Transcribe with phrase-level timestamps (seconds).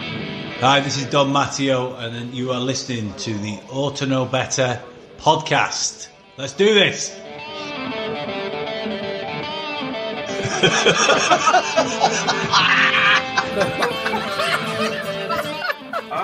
[0.00, 4.80] Hi, this is Don Matteo, and you are listening to the Auto Know Better
[5.18, 6.08] podcast.
[6.36, 7.16] Let's do this.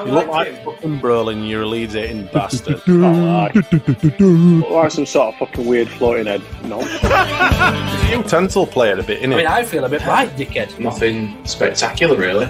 [0.04, 2.80] You look like fucking Brolin, you're a Leeds eating bastard.
[2.86, 6.42] Look like some sort of fucking weird floating head.
[6.64, 6.80] No.
[8.10, 9.34] you utensil player a bit, innit?
[9.34, 10.78] I mean, I feel a bit right, dickhead.
[10.78, 12.48] Nothing spectacular, really.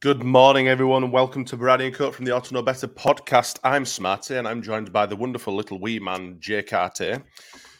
[0.00, 3.58] Good morning, everyone, and welcome to Berardi and Coke from the Auto Know Better podcast.
[3.64, 7.20] I'm Smarty, and I'm joined by the wonderful little wee man, Jay Cartier.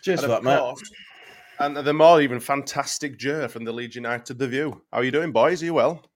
[0.03, 0.75] Cheers and for that, mate.
[1.61, 4.83] And the more even fantastic Joe from the Leeds United The View.
[4.91, 5.63] How are you doing, boys?
[5.63, 6.11] Are you well?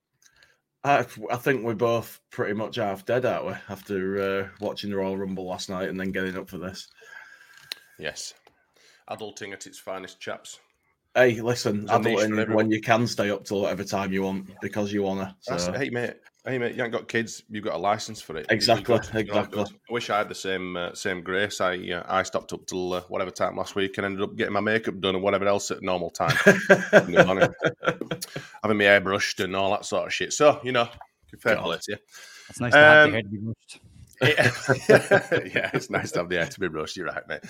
[0.83, 3.53] I, I think we're both pretty much half dead, aren't we?
[3.69, 6.88] After uh, watching the Royal Rumble last night and then getting up for this.
[8.00, 8.34] Yes.
[9.09, 10.59] Adulting at its finest, chaps.
[11.15, 12.56] Hey, listen, There's a niche for adulting everyone.
[12.56, 15.37] when you can stay up till whatever time you want because you wanna.
[15.47, 15.73] That's- So.
[15.73, 16.15] hey, mate.
[16.45, 16.75] Hey, mate.
[16.75, 17.43] You ain't got kids.
[17.50, 18.47] You've got a license for it.
[18.50, 19.11] Exactly, You're good.
[19.12, 19.59] You're exactly.
[19.65, 19.69] good.
[19.89, 21.61] I wish I had the same uh, same grace.
[21.61, 24.53] I uh, I stopped up till uh, whatever time last week and ended up getting
[24.55, 26.37] my makeup done and whatever else at normal time.
[27.06, 27.49] In the morning.
[28.62, 30.33] Having my hair brushed and all that sort of shit.
[30.33, 30.89] So you know,
[31.39, 31.65] fair God.
[31.65, 31.97] play to you.
[32.49, 33.81] It's nice to have Um, the hair to be brushed.
[34.88, 36.97] yeah, it's nice to have the air to be brushed.
[36.97, 37.41] You're right, mate.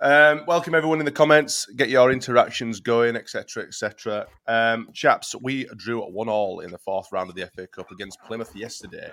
[0.00, 1.66] Um, welcome everyone in the comments.
[1.76, 4.26] Get your interactions going, etc., etc.
[4.48, 7.90] Um, chaps, we drew at one all in the fourth round of the FA Cup
[7.92, 9.10] against Plymouth yesterday.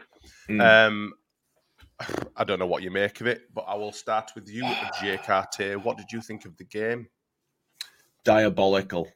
[0.50, 0.88] Mm.
[0.88, 1.14] Um,
[2.36, 4.64] I don't know what you make of it, but I will start with you,
[5.00, 5.78] Jay Cartier.
[5.78, 7.08] What did you think of the game?
[8.24, 9.08] diabolical.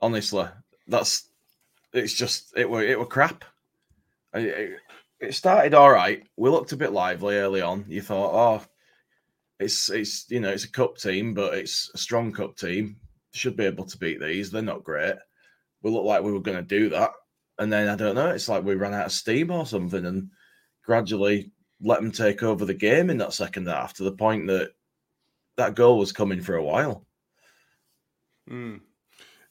[0.00, 0.46] Honestly,
[0.88, 1.28] that's
[1.92, 3.44] it's just it were it were crap.
[4.32, 4.80] I- It,
[5.24, 6.24] it started all right.
[6.36, 7.84] We looked a bit lively early on.
[7.88, 8.66] You thought, oh,
[9.58, 12.96] it's it's you know it's a cup team, but it's a strong cup team.
[13.32, 14.50] Should be able to beat these.
[14.50, 15.16] They're not great.
[15.82, 17.10] We looked like we were going to do that,
[17.58, 18.30] and then I don't know.
[18.30, 20.30] It's like we ran out of steam or something, and
[20.84, 24.70] gradually let them take over the game in that second half to the point that
[25.56, 27.06] that goal was coming for a while.
[28.48, 28.76] Hmm.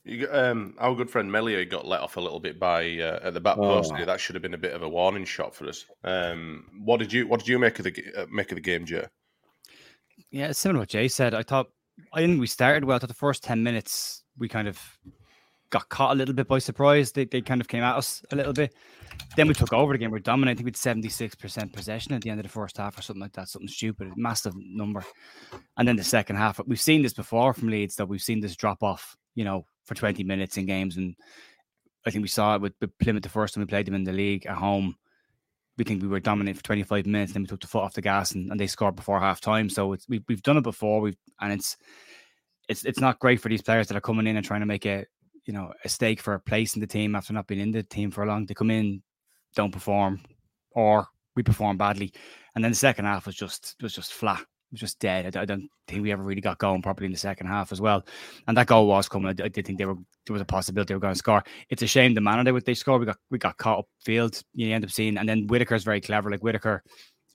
[0.06, 3.20] You got, um, our good friend Meslier got let off a little bit by uh,
[3.24, 3.62] at the back Oh.
[3.62, 3.94] post.
[4.06, 5.86] That should have been a bit of a warning shot for us.
[6.04, 8.86] Um, what did you What did you make of the uh, make of the game,
[8.86, 9.06] Joe?
[10.30, 11.34] Yeah, similar to what Jay said.
[11.34, 11.70] I thought
[12.12, 12.40] I didn't.
[12.40, 12.98] We started well.
[12.98, 14.80] I thought the first ten minutes we kind of
[15.74, 17.12] got caught a little bit by surprise.
[17.12, 18.76] They, they kind of came at us a little bit.
[19.36, 20.12] Then we took over the game.
[20.12, 20.56] We are dominating.
[20.56, 22.98] I think we had seventy six percent possession at the end of the first half
[22.98, 23.50] or something like that.
[23.50, 25.04] Something stupid, massive number.
[25.76, 28.56] And then the second half, we've seen this before from Leeds that we've seen this
[28.56, 29.18] drop off.
[29.34, 31.16] You know, for twenty minutes in games, and
[32.06, 34.04] I think we saw it with, with Plymouth the first time we played them in
[34.04, 34.96] the league at home.
[35.76, 38.02] We think we were dominant for 25 minutes, then we took the foot off the
[38.02, 39.70] gas and, and they scored before half time.
[39.70, 41.02] So it's, we've, we've done it before.
[41.02, 41.78] We've and it's
[42.70, 44.86] it's it's not great for these players that are coming in and trying to make
[44.86, 45.06] a
[45.46, 47.84] you know a stake for a place in the team after not being in the
[47.84, 48.46] team for long.
[48.46, 49.02] They come in,
[49.56, 50.22] don't perform,
[50.72, 52.14] or we perform badly,
[52.56, 54.42] and then the second half was just was just flat.
[54.42, 55.38] It was just dead.
[55.38, 58.04] I don't think we ever really got going properly in the second half as well.
[58.48, 59.30] And that goal was coming.
[59.30, 61.44] I did think they were there was a possibility they were going to score.
[61.70, 63.02] It's a shame the manner they they scored.
[63.02, 64.42] We got we got caught up field.
[64.54, 66.32] You end up seeing, and then Whittaker's very clever.
[66.32, 66.84] Like Whittaker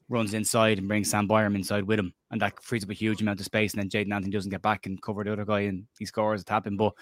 [0.08, 3.20] runs inside and brings Sam Byram inside with him, and that frees up a huge
[3.20, 3.75] amount of space.
[3.75, 6.43] And then Jaidon Anthony doesn't get back and cover the other guy, and he scores
[6.43, 6.76] a tap in.
[6.76, 6.94] But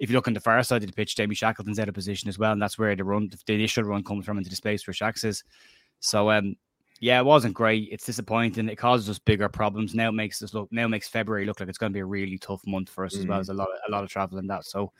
[0.00, 2.28] if you look on the far side of the pitch, Jamie Shackleton's out of position
[2.28, 4.86] as well, and that's where the run, the initial run comes from into the space
[4.86, 5.44] where Shacks is.
[6.00, 6.56] So um,
[7.00, 7.88] Yeah, it wasn't great.
[7.92, 8.68] It's disappointing.
[8.68, 9.94] It causes us bigger problems.
[9.94, 10.72] Now it makes us look.
[10.72, 13.04] Now it makes February look like it's going to be a really tough month for
[13.04, 13.36] us as well.
[13.36, 13.46] Mm.
[13.46, 14.64] There's a lot, of, a lot of travel in that.
[14.64, 14.90] So,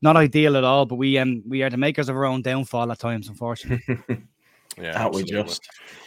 [0.00, 0.86] not ideal at all.
[0.86, 3.98] But we um we are the makers of our own downfall at times, unfortunately.
[4.78, 5.44] Yeah, Out we absolutely.
[5.44, 5.62] just.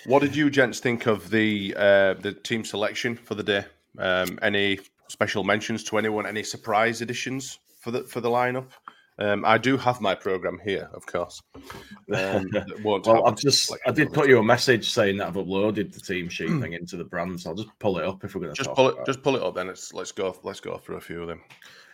[0.06, 3.66] What did you gents think of the uh, the team selection for the day?
[3.98, 6.28] Um, any special mentions to anyone?
[6.28, 8.68] Any surprise additions for the for the lineup?
[9.18, 11.42] Um, I do have my program here, of course.
[12.16, 12.50] Um,
[12.84, 14.30] won't well, I've just selection I did put it.
[14.30, 17.50] you a message saying that I've uploaded the team sheet thing into the brand, so
[17.50, 18.94] I'll just pull it up if we're going to Just talk pull it.
[18.94, 19.56] about Just pull it up.
[19.56, 20.34] Then let's let's go.
[20.44, 21.42] Let's go through a few of them.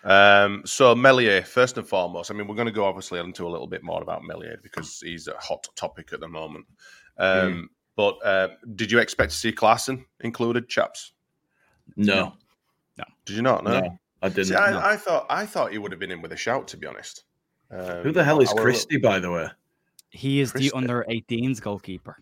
[0.03, 2.29] Um, so Meslier, first and foremost.
[2.29, 4.99] I mean, we're going to go obviously into a little bit more about Meslier because
[5.03, 6.67] he's a hot topic at the moment.
[7.17, 11.13] Um, But uh, did you expect to see Klaesson included, chaps?
[11.95, 12.33] No.
[12.97, 13.63] No, Did you not?
[13.63, 13.79] No.
[13.79, 14.45] no, I didn't.
[14.47, 14.79] See, I, no.
[14.79, 16.67] I thought I thought he would have been in with a shout.
[16.69, 17.23] To be honest.
[17.71, 19.47] Um, Who the hell is I Christie, by the way?
[20.09, 20.69] he is Christie.
[20.69, 22.17] the under 18s goalkeeper.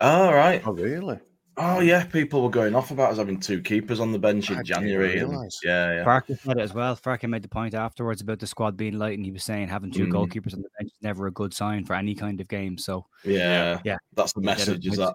[0.00, 0.60] Oh, right.
[0.66, 1.18] Oh, really?
[1.56, 2.04] Oh, yeah.
[2.04, 5.18] People were going off about us having two keepers on the bench in didn't January.
[5.20, 5.32] and-
[5.62, 6.04] yeah, yeah.
[6.04, 6.96] Farke said it as well.
[6.96, 9.90] Farke made the point afterwards about the squad being light, and he was saying having
[9.92, 10.12] two Mm.
[10.12, 12.76] goalkeepers on the bench is never a good sign for any kind of game.
[12.76, 13.96] So Yeah, Yeah.
[14.14, 14.86] That's the message.
[14.86, 15.14] Is that?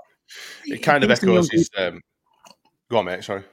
[0.66, 1.70] It kind of echoes his.
[1.78, 2.02] Um,
[2.90, 3.24] go on, mate.
[3.24, 3.44] Sorry.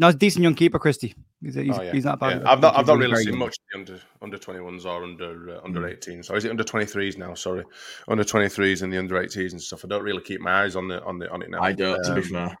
[0.00, 1.14] No, he's a decent young keeper, Christie.
[1.42, 1.92] He's, he's, Oh, yeah.
[1.92, 2.40] he's not bad.
[2.42, 2.50] Yeah.
[2.50, 3.38] I've not, I've not really really seen young.
[3.38, 6.30] much of the under under twenty ones or under uh, under 18s.
[6.30, 7.34] Or is it under twenty threes now?
[7.34, 7.64] Sorry,
[8.08, 9.84] under twenty threes and the under 18s and stuff.
[9.84, 11.60] I don't really keep my eyes on the on the on it now.
[11.62, 12.56] I don't, to be Um, fair.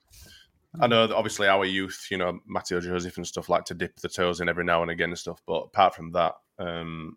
[0.80, 3.96] I know that obviously our youth, you know, Mateo Joseph and stuff like to dip
[3.96, 5.42] the toes in every now and again and stuff.
[5.46, 7.16] But apart from that, um,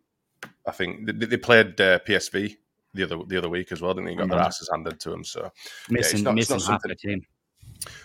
[0.68, 2.56] I think they, they played uh, PSV
[2.96, 4.16] the other the other week as well, didn't they?
[4.16, 4.46] Got their Mhm.
[4.46, 5.24] asses handed to them.
[5.24, 5.52] So
[5.90, 7.26] Missing, not- it's missing not half something- the team.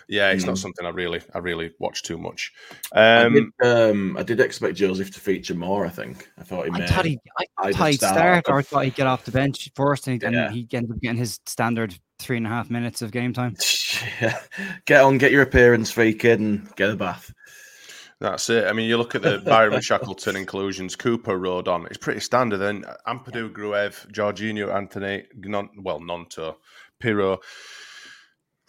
[0.07, 0.59] Yeah, it's not Mm.
[0.59, 2.51] something I really I really watch too much.
[2.93, 5.85] I, Um, did, um, I did expect Joseph to feature more.
[5.85, 6.29] I think.
[6.37, 6.87] I thought he I may.
[6.87, 8.15] thought he, I I'd thought he'd start.
[8.15, 10.45] start, or I thought he'd get off the bench first, and, he, Yeah.
[10.47, 13.55] and he ended up getting his standard three and a half minutes of game time.
[14.21, 14.39] Yeah.
[14.85, 17.33] Get on, get your appearance fee, kid, and get a bath.
[18.21, 18.65] That's it.
[18.67, 20.95] I mean, you look at the Byram Shackleton inclusions.
[20.95, 21.85] Cooper Rodon.
[21.87, 22.57] It's pretty standard.
[22.57, 26.55] Then Ampadu, Gruev, Georginio, Anthony, non, well, Gnonto,
[27.01, 27.39] Piroe.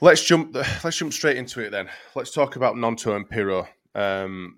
[0.01, 0.55] Let's jump.
[0.85, 1.89] Let's jump straight into it then.
[2.15, 3.67] Let's talk about Gnonto and Piroe.
[3.95, 4.57] Um,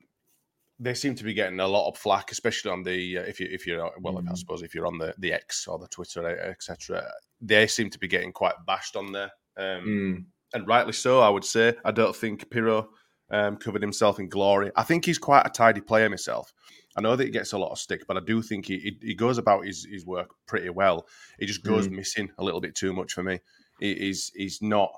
[0.78, 3.48] they seem to be getting a lot of flack, especially on the uh, if you
[3.50, 7.04] if you're well, I suppose if you're on the the X or the Twitter etc.
[7.40, 10.24] They seem to be getting quite bashed on there, um, Mm.
[10.54, 11.20] and rightly so.
[11.20, 11.74] I would say.
[11.84, 12.86] I don't think Piroe
[13.30, 14.70] um, covered himself in glory.
[14.76, 16.52] I think he's quite a tidy player myself.
[16.96, 18.98] I know that he gets a lot of stick, but I do think he he,
[19.02, 21.06] he goes about his, his work pretty well.
[21.38, 23.40] He just goes missing a little bit too much for me.
[23.80, 24.90] He, he's he's not.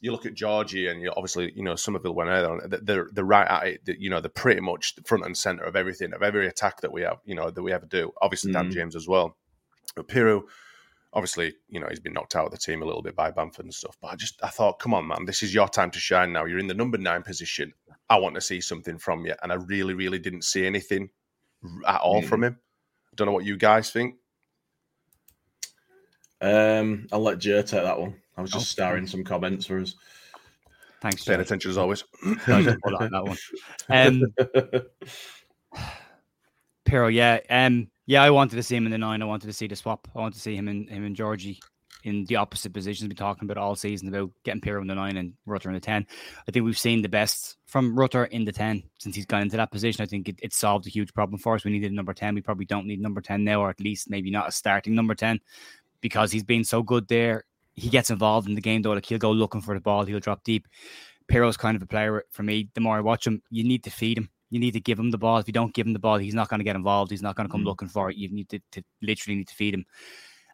[0.00, 2.70] You look at Georgie, and you obviously you know Summerville went out.
[2.70, 3.98] They're, they're they're right at it.
[3.98, 6.92] You know they're pretty much the front and center of everything of every attack that
[6.92, 7.18] we have.
[7.24, 8.12] You know that we ever do.
[8.22, 8.72] Obviously Dan Mhm.
[8.72, 9.36] James as well.
[9.96, 10.42] But Piroe,
[11.12, 13.64] obviously, you know, he's been knocked out of the team a little bit by Bamford
[13.64, 13.96] and stuff.
[14.00, 16.44] But I just, I thought, come on, man, this is your time to shine now.
[16.44, 17.72] You're in the number nine position.
[18.08, 19.34] I want to see something from you.
[19.42, 21.10] And I really, really didn't see anything
[21.86, 22.58] at all from him.
[23.10, 24.16] I don't know what you guys think.
[26.40, 28.16] Um, I'll let Joe take that one.
[28.38, 28.70] I was just Oh.
[28.70, 29.96] starring some comments for us.
[31.02, 32.04] Thanks, Paying attention as always.
[32.48, 33.36] No, just pull out that one.
[33.90, 34.22] Um,
[36.86, 39.20] Piroe, yeah, um, yeah, I wanted to see him in the nine.
[39.20, 40.08] I wanted to see the swap.
[40.14, 41.60] I wanted to see him and him and Georgie
[42.04, 43.08] in the opposite positions.
[43.10, 45.80] We're talking about all season about getting Piroe in the nine and Rutter in the
[45.80, 46.06] ten.
[46.46, 49.56] I think we've seen the best from Rutter in the ten since he's gone into
[49.58, 50.02] that position.
[50.02, 51.64] I think it, it solved a huge problem for us.
[51.64, 52.34] We needed a number ten.
[52.34, 55.14] We probably don't need number ten now, or at least maybe not a starting number
[55.14, 55.40] ten,
[56.00, 57.44] because he's been so good there.
[57.78, 58.92] He gets involved in the game though.
[58.92, 60.04] Like he'll go looking for the ball.
[60.04, 60.66] He'll drop deep.
[61.30, 62.70] Piroe's kind of a player for me.
[62.74, 64.30] The more I watch him, you need to feed him.
[64.50, 65.38] You need to give him the ball.
[65.38, 67.10] If you don't give him the ball, he's not going to get involved.
[67.10, 67.68] He's not going to come mm-hmm.
[67.68, 68.16] looking for it.
[68.16, 69.84] You need to, to literally need to feed him.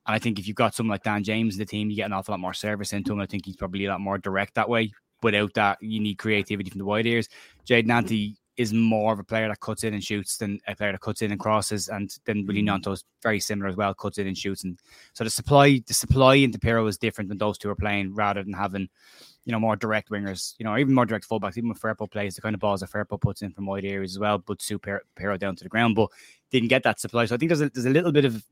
[0.07, 2.07] And I think if you've got someone like Dan James in the team, you get
[2.07, 3.21] an awful lot more service into him.
[3.21, 4.91] I think he's probably a lot more direct that way.
[5.23, 7.29] Without that, you need creativity from the wide ears.
[7.67, 10.93] Jaidon Anthony is more of a player that cuts in and shoots than a player
[10.93, 11.89] that cuts in and crosses.
[11.89, 12.69] And then Willie mm.
[12.69, 14.65] Gnonto's very similar as well, cuts in and shoots.
[14.65, 14.79] And
[15.13, 18.43] so the supply, the supply into Piroe is different when those two are playing rather
[18.43, 18.89] than having
[19.45, 22.35] you know, more direct wingers, you know, even more direct fullbacks, even when Firpo plays
[22.35, 24.83] the kind of balls that Firpo puts in from wide areas as well, but suit
[24.83, 26.09] Piroe down to the ground, but
[26.51, 27.27] didn't get that supply.
[27.27, 28.43] So I think there's a, there's a little bit of,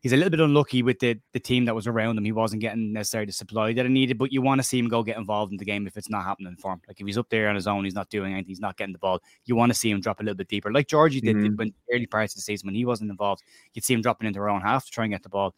[0.00, 2.24] he's a little bit unlucky with the, the team that was around him.
[2.24, 4.88] He wasn't getting necessarily the supply that he needed, but you want to see him
[4.88, 6.80] go get involved in the game if it's not happening for him.
[6.86, 8.92] Like if he's up there on his own, he's not doing anything, he's not getting
[8.92, 9.20] the ball.
[9.44, 11.56] You want to see him drop a little bit deeper, like Georgie did Mhm.
[11.56, 13.42] when early parts of the season when he wasn't involved.
[13.74, 15.54] You'd see him dropping into their own half to try and get the ball.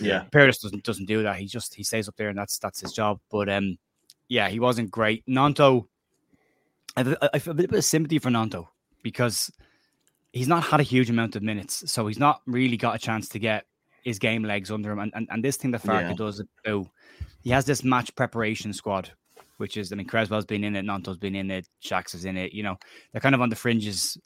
[0.00, 0.24] Yeah.
[0.32, 1.36] Paris doesn't doesn't do that.
[1.36, 3.20] He just he stays up there and that's that's his job.
[3.30, 3.78] But um,
[4.28, 5.24] yeah, he wasn't great.
[5.26, 5.86] Gnonto,
[6.96, 8.66] I have, a- I have a bit of sympathy for Gnonto
[9.02, 9.50] because
[10.32, 13.28] he's not had a huge amount of minutes, so he's not really got a chance
[13.28, 13.66] to get
[14.04, 14.98] his game legs under him.
[15.00, 16.14] And and, and this thing that Farke Yeah.
[16.14, 16.86] does oh,
[17.42, 19.10] he has this match preparation squad,
[19.58, 22.36] which is I mean Cresswell's been in it, Gnonto's been in it, Shax is in
[22.36, 22.52] it.
[22.52, 22.76] You know,
[23.12, 24.16] they're kind of on the fringes.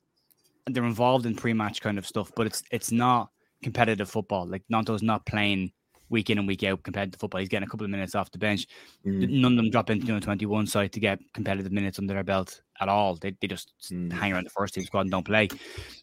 [0.66, 3.30] They're involved in pre-match kind of stuff, but it's it's not
[3.62, 4.46] competitive football.
[4.46, 5.72] Like Gnonto's not playing
[6.10, 7.38] week in and week out competitive football.
[7.40, 8.66] He's getting a couple of minutes off the bench.
[9.06, 9.28] Mm.
[9.28, 12.62] None of them drop into the 21 side to get competitive minutes under their belt
[12.80, 13.16] at all.
[13.16, 14.10] They, they just Mm.
[14.12, 15.48] hang around the first team squad and don't play.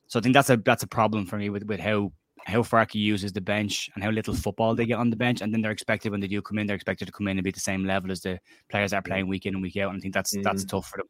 [0.07, 2.11] So I think that's a that's a problem for me with, with how
[2.43, 5.41] how Farke uses the bench and how little football they get on the bench.
[5.41, 7.43] And then they're expected when they do come in, they're expected to come in and
[7.43, 8.39] be the same level as the
[8.69, 9.89] players that are playing week in and week out.
[9.89, 10.69] And I think that's that's Mm.
[10.69, 11.07] tough for them.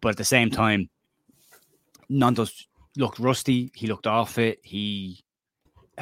[0.00, 0.88] But at the same time,
[2.10, 3.70] Gnonto's looked rusty.
[3.74, 4.60] He looked off it.
[4.62, 5.22] He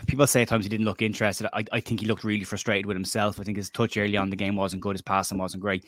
[0.07, 1.49] people say at times he didn't look interested.
[1.53, 3.41] I, I think he looked really frustrated with himself.
[3.41, 4.95] I think his touch early on the game wasn't good.
[4.95, 5.85] His passing wasn't great.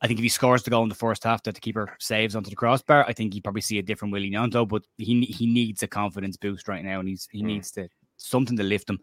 [0.00, 2.36] I think if he scores the goal in the first half that the keeper saves
[2.36, 4.68] onto the crossbar, I think you probably see a different Willie Gnonto.
[4.68, 8.56] But he he needs a confidence boost right now, and he's he needs to something
[8.58, 9.00] to lift him.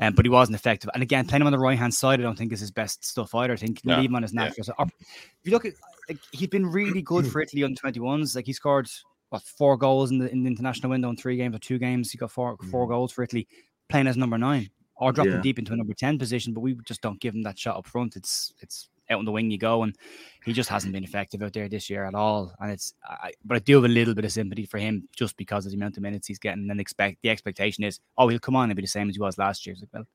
[0.00, 0.90] Um, but he wasn't effective.
[0.92, 3.02] And again, playing him on the right hand side, I don't think is his best
[3.04, 3.54] stuff either.
[3.54, 4.42] I think No, leave him on his yeah.
[4.44, 4.64] natural.
[4.64, 4.74] side.
[4.78, 5.72] Or- If you look at,
[6.08, 8.34] like, he's been really good for Italy under twenty ones.
[8.36, 8.88] Like he scored
[9.30, 12.10] what four goals in the in the international window in three games or two games.
[12.12, 13.48] He got four four goals for Italy,
[13.88, 15.40] playing as number nine or dropping Yeah.
[15.40, 16.52] deep into a number ten position.
[16.52, 18.16] But we just don't give him that shot up front.
[18.16, 19.96] It's it's out on the wing you go, and
[20.44, 22.52] he just hasn't been effective out there this year at all.
[22.60, 25.36] And it's, I, but I do have a little bit of sympathy for him just
[25.36, 26.70] because of the amount of minutes he's getting.
[26.70, 29.20] And expect the expectation is, oh, he'll come on and be the same as he
[29.20, 29.76] was last year.
[29.92, 30.06] Well,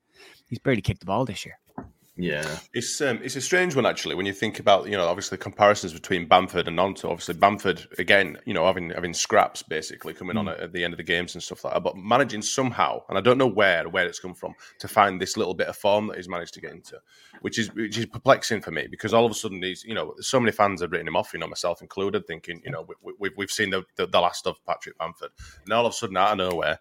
[0.48, 1.60] he's barely kicked the ball this year.
[2.18, 2.60] Yeah.
[2.74, 5.94] It's um, it's a strange one actually when you think about you know obviously comparisons
[5.94, 7.10] between Bamford and Gnonto.
[7.10, 10.94] Obviously Bamford again you know having having scraps basically coming on at, at the end
[10.94, 13.88] of the games and stuff like that, but managing somehow and I don't know where
[13.88, 16.62] where it's come from to find this little bit of form that he's managed to
[16.62, 17.00] get into,
[17.42, 20.14] which is which is perplexing for me because all of a sudden he's you know
[20.20, 22.96] so many fans have written him off, you know myself included, thinking you know we,
[23.02, 25.32] we, we've we've seen the, the the last of Patrick Bamford,
[25.64, 26.80] and all of a sudden out of nowhere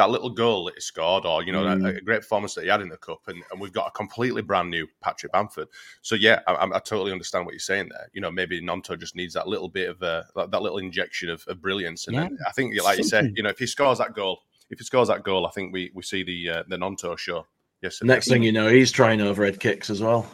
[0.00, 1.84] that little goal that he scored, or you know, Mm.
[1.94, 3.90] a, a great performance that he had in the cup, and, and we've got a
[3.92, 5.68] completely brand new Patrick Bamford.
[6.02, 8.08] So yeah, I, I- I totally understand what you're saying there.
[8.12, 11.28] You know, maybe Gnonto just needs that little bit of uh, that, that little injection
[11.30, 12.22] of, of brilliance, and Yeah.
[12.24, 14.40] then I think, like you said, you know, if he scores that goal,
[14.70, 17.46] if he scores that goal, I think we we see the uh, the Gnonto show.
[17.82, 20.26] Yes, Next thing you know, he's trying overhead kicks as well.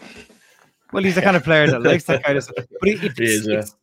[0.93, 2.65] Well, he's the kind of player that likes that kind of stuff.
[2.81, 3.75] But he, He is, it's-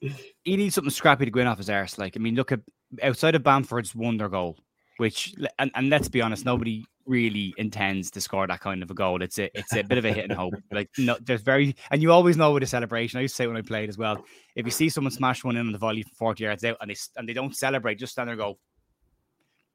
[0.43, 1.97] he needs something scrappy to go in off his arse.
[1.97, 2.59] Like, I mean, look at
[3.01, 4.57] outside of Bamford's wonder goal,
[5.03, 8.93] which, and, and let's be honest, nobody really intends to score that kind of a
[8.93, 9.21] goal.
[9.21, 10.53] It's a it's a bit of a hit and hope.
[10.71, 13.17] Like, no, there's very, and you always know with a celebration.
[13.19, 14.23] I used to say when I played as well,
[14.55, 16.89] if you see someone smash one in on the volley from 40 yards out and
[16.89, 18.57] they and they don't celebrate, just stand there and go.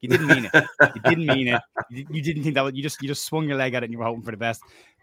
[0.01, 0.63] You didn't mean it.
[0.95, 1.61] You didn't mean it.
[1.91, 2.61] You, you didn't think that.
[2.63, 4.31] was- You just you just swung your leg at it and you were hoping for
[4.31, 4.61] the best.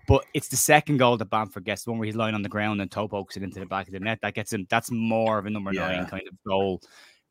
[0.09, 2.49] But it's the second goal that Bamford gets, the one where he's lying on the
[2.49, 4.21] ground and toe pokes it into the back of the net.
[4.23, 4.67] That gets him.
[4.71, 5.89] That's more of a number Yeah.
[5.89, 6.81] nine kind of goal.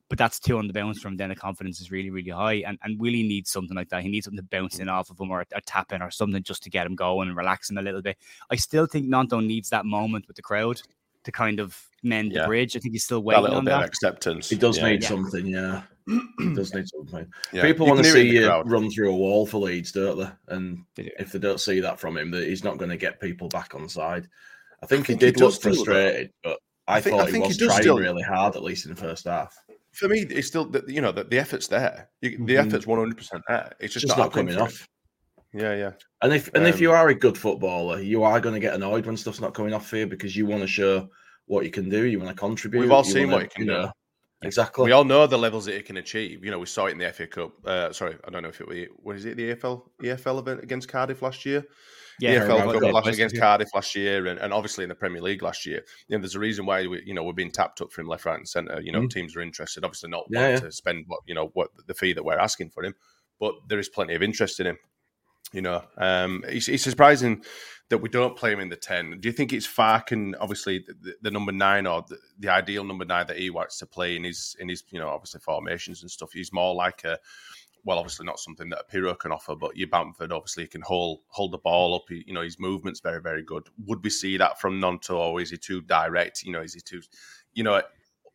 [0.07, 1.17] But that's two on the bounce from.
[1.17, 2.63] Then the confidence is really, really high.
[2.67, 4.03] And and Willie needs something like that.
[4.03, 6.11] He needs something to bounce in off of him or a, a tap in or
[6.11, 8.17] something just to get him going and relax him a little bit.
[8.51, 10.79] I still think Gnonto needs that moment with the crowd
[11.23, 12.41] to kind of mend Yeah.
[12.43, 12.75] the bridge.
[12.75, 13.81] I think he's still that waiting little on bit that.
[13.81, 14.47] of acceptance.
[14.47, 14.89] He does Yeah.
[14.89, 15.09] need Yeah.
[15.09, 15.81] something, yeah.
[16.37, 17.25] he does need something.
[17.51, 17.63] Yeah.
[17.63, 18.69] People want to can hear it in see you crowd.
[18.69, 20.29] run through a wall for Leeds, don't they?
[20.55, 21.09] And They do.
[21.17, 23.73] if they don't see that from him, that he's not going to get people back
[23.73, 24.27] on side.
[24.83, 25.75] I think, think he he did look does do that.
[25.77, 28.21] frustrated, but I, I think- thought I he think he was does trying still- really
[28.21, 29.57] hard, at least in the first half.
[29.95, 32.09] For me, it's still the, you know the, the effort's there.
[32.21, 32.67] You, the Mhm.
[32.67, 33.71] effort's one hundred percent there.
[33.79, 34.87] It's just, Just not, not coming off.
[35.53, 35.91] Yeah, yeah.
[36.21, 38.73] And if and if Um, you are a good footballer, you are going to get
[38.73, 41.09] annoyed when stuff's not coming off for you because you want to show
[41.45, 42.03] what you can do.
[42.05, 42.81] You want to contribute.
[42.81, 43.71] We've all you seen wanna, what you can do.
[43.83, 43.91] know,
[44.41, 44.85] Exactly.
[44.85, 46.43] We all know the levels that it can achieve.
[46.43, 47.53] You know, we saw it in the FA Cup.
[47.65, 50.61] Uh, sorry, I don't know if it was what is it the EFL EFL event
[50.61, 51.63] against Cardiff last year.
[52.19, 53.37] Yeah, EFL Cup last against.
[53.37, 55.81] Cardiff last year, and, and obviously in the Premier League last year.
[56.07, 58.25] You know, there's a reason why we, you know, we're being tapped up from left,
[58.25, 58.79] right, and centre.
[58.81, 59.09] You know, Mm.
[59.09, 59.83] teams are interested.
[59.83, 60.59] Obviously, not Yeah, wanting yeah.
[60.61, 62.95] to spend what you know what the fee that we're asking for him,
[63.39, 64.77] but there is plenty of interest in him.
[65.53, 67.43] You know, um, it's, it's surprising
[67.89, 69.19] that we don't play him in the ten.
[69.19, 72.83] Do you think it's Farken, obviously the, the, the number nine or the, the ideal
[72.83, 76.01] number nine that he wants to play in his in his you know obviously formations
[76.01, 76.31] and stuff?
[76.33, 77.19] He's more like a
[77.85, 81.19] well, obviously not something that a Piroe can offer, but your Bamford obviously can hold
[81.27, 82.03] hold the ball up.
[82.09, 83.67] He, you know, his movement's very very good.
[83.85, 86.43] Would we see that from Gnonto, or is he too direct?
[86.43, 87.01] You know, is he too,
[87.53, 87.81] you know?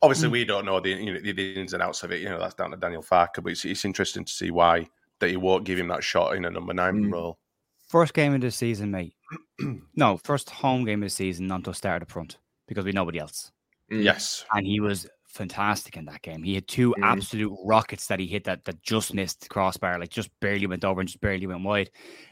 [0.03, 2.23] Obviously, we don't know the you know the ins and outs of it.
[2.23, 4.89] You know, that's down to Daniel Farke, but it's, it's interesting to see why
[5.19, 7.13] that he won't give him that shot in a number nine Mm.
[7.13, 7.39] role.
[7.87, 9.15] First game of the season, mate.
[9.97, 13.53] no, first home game of the season, Gnonto started up front because we nobody else.
[13.91, 14.05] Mm.
[14.05, 16.43] Yes, And he was fantastic in that game.
[16.43, 17.05] He had two Mhm.
[17.05, 20.85] absolute rockets that he hit that that just missed the crossbar, like just barely went
[20.85, 21.91] over and just barely went wide.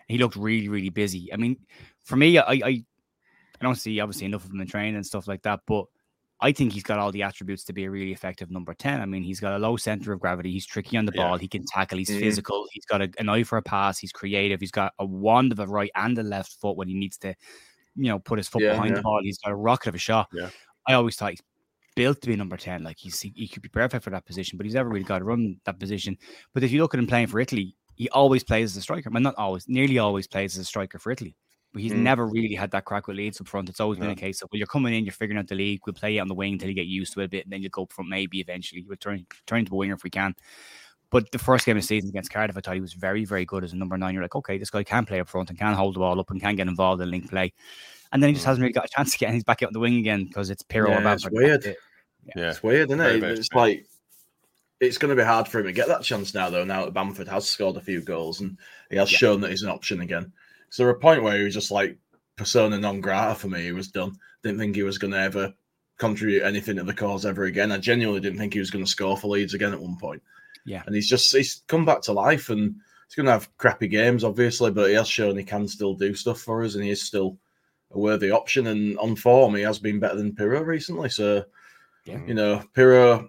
[0.08, 1.32] He looked really, really busy.
[1.32, 1.56] I mean,
[2.04, 2.84] for me, I I, I
[3.60, 5.86] don't see obviously enough of him in training and stuff like that, but
[6.40, 9.00] I think he's got all the attributes to be a really effective number 10.
[9.00, 10.52] I mean, he's got a low center of gravity.
[10.52, 11.24] He's tricky on the Yeah.
[11.24, 11.36] ball.
[11.38, 11.98] He can tackle.
[11.98, 12.20] He's Mhm.
[12.20, 12.68] physical.
[12.72, 13.98] He's got a, an eye for a pass.
[13.98, 14.60] He's creative.
[14.60, 17.34] He's got a wand of a right and a left foot when he needs to,
[17.96, 18.96] you know, put his foot Yeah, behind yeah.
[18.98, 19.20] the ball.
[19.24, 20.28] He's got a rocket of a shot.
[20.32, 20.50] Yeah.
[20.86, 21.42] I always thought he's
[21.98, 22.82] built to be number 10.
[22.84, 25.18] Like he's he, he could be perfect for that position, but he's never really got
[25.18, 26.16] to run that position.
[26.54, 29.10] But if you look at him playing for Italy, he always plays as a striker.
[29.10, 31.34] I mean, not always, nearly always plays as a striker for Italy.
[31.72, 32.02] But he's Mm.
[32.02, 33.68] never really had that crack with Leeds up front.
[33.68, 34.12] It's always been No.
[34.14, 35.80] a case of well, you're coming in, you're figuring out the league.
[35.84, 37.52] We'll play you on the wing until you get used to it a bit, and
[37.52, 38.08] then you go up front.
[38.08, 40.34] Maybe eventually we'll turn turn into a winger if we can.
[41.10, 43.44] But the first game of the season against Cardiff, I thought he was very, very
[43.46, 44.12] good as a number nine.
[44.14, 46.30] You're like, okay, this guy can play up front and can hold the ball up
[46.30, 47.52] and can get involved in link play.
[48.12, 49.32] And then he just hasn't really got a chance again.
[49.34, 51.76] He's back out on the wing again because it's Piroe or Yeah, weird.
[52.36, 52.50] Yeah.
[52.50, 53.20] It's weird, isn't Very, it?
[53.20, 53.78] very it's strange.
[53.78, 53.86] like
[54.80, 56.64] it's going to be hard for him to get that chance now, though.
[56.64, 58.56] Now that Bamford has scored a few goals and
[58.90, 59.18] he has Yeah.
[59.18, 60.32] shown that he's an option again.
[60.70, 61.96] So there a point where he was just like
[62.36, 63.62] persona non grata for me.
[63.62, 64.16] He was done.
[64.42, 65.52] Didn't think he was going to ever
[65.98, 67.72] contribute anything to the cause ever again.
[67.72, 70.22] I genuinely didn't think he was going to score for Leeds again at one point.
[70.64, 70.82] Yeah.
[70.86, 72.74] and he's just he's come back to life and
[73.08, 76.14] he's going to have crappy games, obviously, but he has shown he can still do
[76.14, 77.38] stuff for us and he is still
[77.92, 78.66] a worthy option.
[78.68, 81.08] And on form, he has been better than Piroe recently.
[81.08, 81.44] So
[82.08, 82.20] Yeah.
[82.26, 83.28] you know, Piroe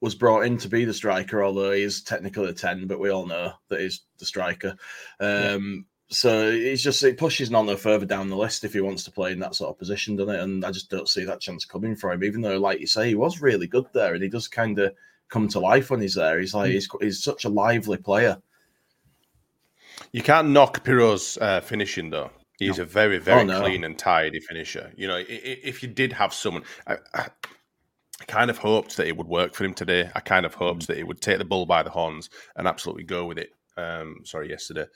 [0.00, 3.10] was brought in to be the striker, although he is technically a 10, but we
[3.10, 4.76] all know that he's the striker.
[5.20, 9.10] Um, So it's just, it pushes Gnonto further down the list if he wants to
[9.10, 10.40] play in that sort of position, doesn't it?
[10.40, 13.08] And I just don't see that chance coming for him, even though, like you say,
[13.08, 14.94] he was really good there and he does kind of
[15.28, 16.40] come to life when he's there.
[16.40, 18.38] He's like, he's, he's such a lively player.
[20.12, 22.30] You can't knock Piroe's uh, finishing though.
[22.58, 23.60] He's a very, very Oh, no.
[23.60, 24.92] clean and tidy finisher.
[24.96, 27.28] You know, i- i- if you did have someone, I, I
[28.20, 30.10] I kind of hoped that it would work for him today.
[30.14, 30.86] I kind of hoped Mm.
[30.88, 33.50] that he would take the bull by the horns and absolutely go with it.
[33.76, 34.86] Um, sorry, yesterday,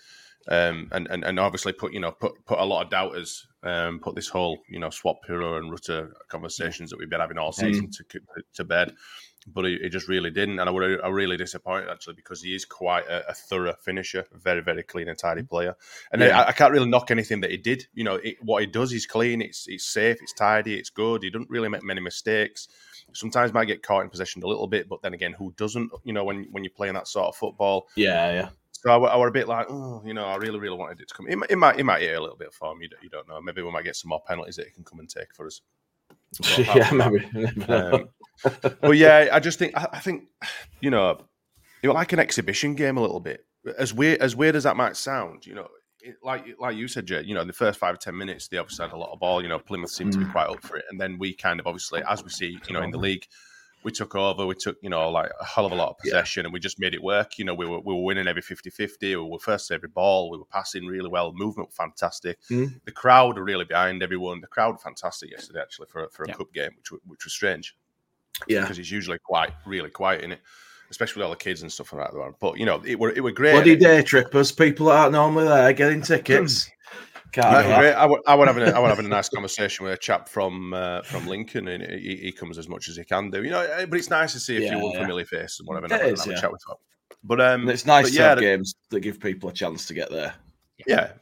[0.49, 4.01] um, and, and and obviously put you know put put a lot of doubters, um,
[4.01, 7.53] put this whole you know swap Piroe and Rutter conversations that we've been having all
[7.53, 7.97] season Mm.
[8.11, 8.21] to
[8.55, 8.93] to bed.
[9.47, 12.55] But he, he just really didn't, and I were I really disappointed actually because he
[12.55, 15.77] is quite a, a thorough finisher, very very clean and tidy player.
[16.13, 16.41] And Yeah.
[16.41, 17.87] I, I can't really knock anything that he did.
[17.95, 21.23] You know, it, what he does, he's clean, it's it's safe, it's tidy, it's good.
[21.23, 22.67] He doesn't really make many mistakes.
[23.15, 25.91] Sometimes might get caught in possession a little bit, but then again, who doesn't?
[26.05, 27.89] You know, when when you're playing that sort of football.
[27.97, 28.49] Yeah, yeah.
[28.73, 31.01] So I, were- I were a bit like, oh, you know, I really, really wanted
[31.01, 31.29] it to come.
[31.29, 32.83] It, might- it might, it might hit a little bit for him.
[32.83, 33.41] You don't, you don't know.
[33.41, 35.61] Maybe we might get some more penalties that he can come and take for us.
[36.59, 37.25] Yeah, maybe.
[37.69, 38.09] um,
[38.81, 40.25] but yeah, I just think I, I think
[40.81, 41.19] you know,
[41.83, 43.45] it was like an exhibition game a little bit.
[43.79, 45.69] As weird as weird as that might sound, you know,
[46.03, 47.23] it, like like you said, Jay.
[47.23, 49.21] You know, in the first five or ten minutes, they obviously had a lot of
[49.21, 49.43] ball.
[49.43, 50.33] You know, Plymouth seemed to be Mm.
[50.33, 52.83] quite up for it, and then we kind of obviously, as we see, you know,
[52.83, 53.27] in the league.
[53.85, 54.47] We took over.
[54.47, 56.79] We took, you know, like a hell of a lot of possession, and we just
[56.79, 57.37] made it work.
[57.37, 59.01] You know, we were we were winning every 50-50.
[59.01, 60.31] We were first to every ball.
[60.31, 61.33] We were passing really well.
[61.33, 62.39] Movement fantastic.
[62.49, 62.81] Mm.
[62.85, 64.41] The crowd were really behind everyone.
[64.41, 66.35] The crowd fantastic yesterday, actually, for a, for a Yeah.
[66.35, 67.77] cup game, which which was strange
[68.47, 68.61] yeah.
[68.61, 70.43] because it's usually quite really quiet in it,
[70.93, 72.35] especially with all the kids and stuff like that.
[72.39, 73.53] But you know, it were it were great.
[73.55, 76.71] Bloody day trippers, people that aren't normally there getting tickets.
[77.33, 77.81] Can't it was that.
[77.81, 77.93] great.
[77.95, 80.29] I would, I would having a, I would having a nice conversation with a chap
[80.29, 83.43] from uh, from Lincoln, and he, he comes as much as he can do.
[83.43, 84.99] You know, eh, but it's nice to see a Yeah, few yeah.
[84.99, 85.87] unfamiliar faces and whatever.
[85.87, 86.77] And It have, is, have a chat with them.
[87.25, 89.87] But um, And it's nice to yeah, have the- games that give people a chance
[89.87, 90.35] to get there.
[90.87, 91.13] Yeah.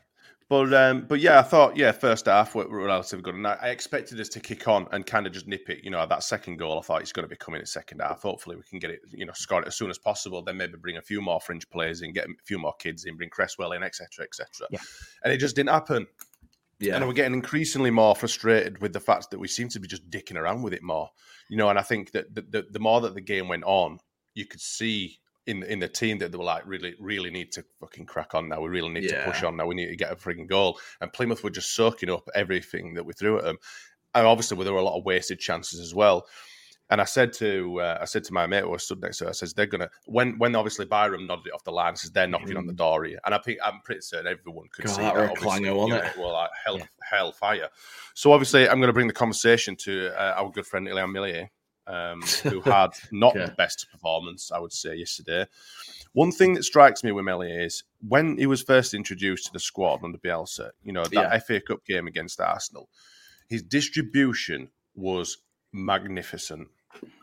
[0.51, 3.57] But um, but yeah, I thought yeah, first half were, were relatively good, and I,
[3.63, 5.85] I expected us to kick on and kind of just nip it.
[5.85, 8.23] You know, that second goal, I thought it's going to be coming in second half.
[8.23, 10.43] Hopefully, we can get it, you know, score it as soon as possible.
[10.43, 13.17] Then maybe bring a few more fringe players in, get a few more kids in,
[13.17, 14.67] bring Cresswell in, etc., etc.
[14.73, 14.81] Yeah.
[15.23, 16.09] And it just didn't happen.
[16.81, 16.97] Yeah.
[16.97, 20.11] And we're getting increasingly more frustrated with the fact that we seem to be just
[20.11, 21.11] dicking around with it more.
[21.49, 24.01] You know, and I think that the, the, the more that the game went on,
[24.35, 27.65] you could see in in the team that they were like, really, really need to
[27.81, 28.61] fucking crack on now.
[28.61, 29.67] We really need to push on now.
[29.67, 30.79] We need to get a frigging goal.
[31.01, 33.59] And Plymouth were just soaking up everything that we threw at them.
[34.15, 36.27] And obviously, there were a lot of wasted chances as well.
[36.93, 39.25] And I said to uh, I said to my mate who was stood next to
[39.25, 42.11] her, I says they're gonna when when obviously Byram nodded it off the line, says
[42.11, 44.89] they're knocking on the door here, and I think I'm pretty certain everyone could Mm.
[44.89, 45.37] God, see that that.
[45.37, 46.17] clanger, know, it?
[46.19, 47.69] Well, like hell, hell fire.
[48.15, 51.51] So obviously, I'm going to bring the conversation to uh, our good friend Illan Meslier,
[51.91, 53.47] um, who had not Okay.
[53.47, 55.47] the best performance, I would say, yesterday.
[56.13, 59.61] One thing that strikes me with Meslier is when he was first introduced to the
[59.61, 61.39] squad under Bielsa, you know, that Yeah.
[61.39, 62.89] FA Cup game against Arsenal,
[63.49, 65.39] his distribution was
[65.73, 66.69] magnificent.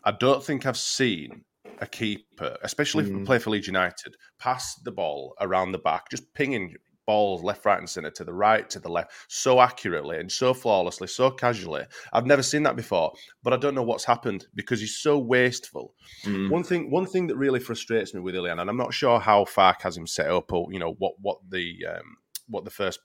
[0.04, 1.44] I don't think I've seen
[1.80, 3.26] a keeper, especially if we Mm.
[3.26, 6.76] play for Leeds United, pass the ball around the back, just pinging
[7.08, 10.54] balls left, right, and centre to the right, to the left, so accurately and so
[10.54, 11.84] flawlessly, so casually.
[12.13, 15.96] I've never seen that before, but I don't know what's happened because he's so wasteful.
[16.26, 16.52] Mm.
[16.52, 19.46] One thing, one thing that really frustrates me with Illan, and I'm not sure how
[19.46, 22.17] Farke has him set up, or you know what what the um,
[22.48, 23.00] what the first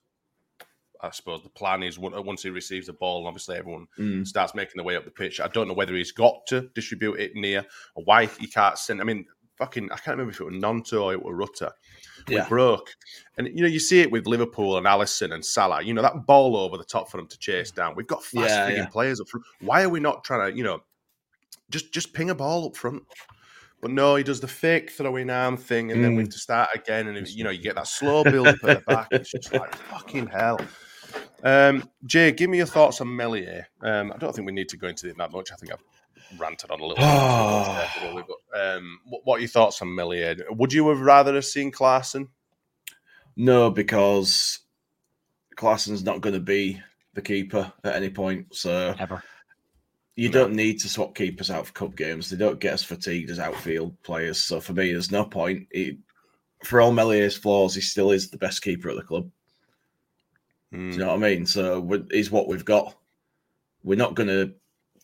[1.05, 4.27] I suppose the plan is once he receives the ball, and obviously everyone Mm.
[4.27, 5.41] starts making their way up the pitch.
[5.41, 9.01] I don't know whether he's got to distribute it near or why he can't send.
[9.01, 9.27] I mean,
[9.59, 11.73] fucking, I can't remember if it was Gnonto or it was Rutter.
[12.29, 12.49] We Yeah.
[12.49, 12.95] broke,
[13.37, 15.83] and you know you see it with Liverpool and Alisson and Salah.
[15.83, 17.95] You know that ball over the top for them to chase down.
[17.97, 18.87] We've got fast Yeah, yeah.
[18.87, 19.45] players up front.
[19.61, 20.83] Why are we not trying to, you know,
[21.71, 23.03] just just ping a ball up front?
[23.81, 26.27] But no, he does the fake throwing arm thing, and then we Mm.
[26.27, 27.09] have to start again.
[27.09, 29.09] And you know, you get that slow build up at the back.
[29.13, 30.61] It's just like fucking hell.
[31.43, 33.67] Um, Jay, give me your thoughts on Meslier.
[33.81, 35.51] Um, I don't think we need to go into it that much.
[35.51, 35.83] I think I've
[36.39, 37.03] ranted on a little bit.
[37.03, 40.37] too much there, really, but, um, what, what are your thoughts on Meslier?
[40.51, 42.29] Would you have rather have seen Clarkson?
[43.37, 44.61] No, because
[45.57, 46.81] Klaesson's not going to be
[47.15, 48.55] the keeper at any point.
[48.55, 49.23] So Ever.
[50.17, 52.29] you don't need to swap keepers out for cup games.
[52.31, 54.43] They don't get as fatigued as outfield players.
[54.43, 55.69] So for me, there's no point.
[55.73, 55.99] He,
[56.65, 59.31] for all Meslier's flaws, he still is the best keeper at the club.
[60.73, 61.45] Do you know what I mean?
[61.45, 62.95] So we- he's what we've got.
[63.83, 64.55] We're not going to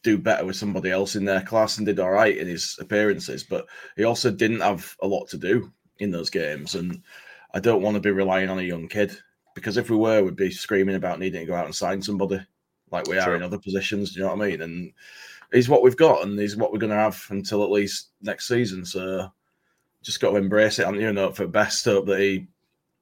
[0.03, 3.45] do better with somebody else in their class and did all right in his appearances,
[3.45, 6.75] but he also didn't have a lot to do in those games.
[6.75, 7.03] And
[7.55, 9.17] I don't want to be relying on a young kid
[9.55, 12.41] because if we were, we'd be screaming about needing to go out and sign somebody
[12.91, 13.37] like we are True.
[13.37, 14.13] in other positions.
[14.13, 14.63] Do you know what I mean?
[14.63, 14.93] And
[15.53, 18.49] he's what we've got, and he's what we're going to have until at least next
[18.49, 18.85] season.
[18.85, 19.29] So
[20.03, 20.87] just got to embrace it.
[20.87, 22.47] And you know, for best hope that he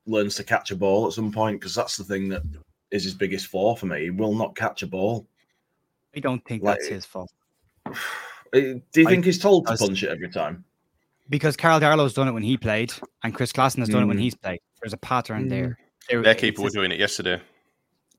[0.07, 2.43] learns to catch a ball at some point because that's the thing that
[2.91, 4.05] is his biggest flaw for me.
[4.05, 5.27] He will not catch a ball.
[6.17, 7.31] I don't think Like- that's his fault.
[7.85, 7.91] Uh,
[8.53, 10.65] Do you I- think he's told to because- punch it every time?
[11.29, 12.93] Because Karl Darlow's done it when he played,
[13.25, 14.21] and Chris Klaesson has done it when Mm.
[14.21, 14.61] he's played.
[14.81, 15.49] There's a pattern Mm.
[15.51, 15.79] there.
[16.09, 17.41] There- Their it's keeper was doing it yesterday.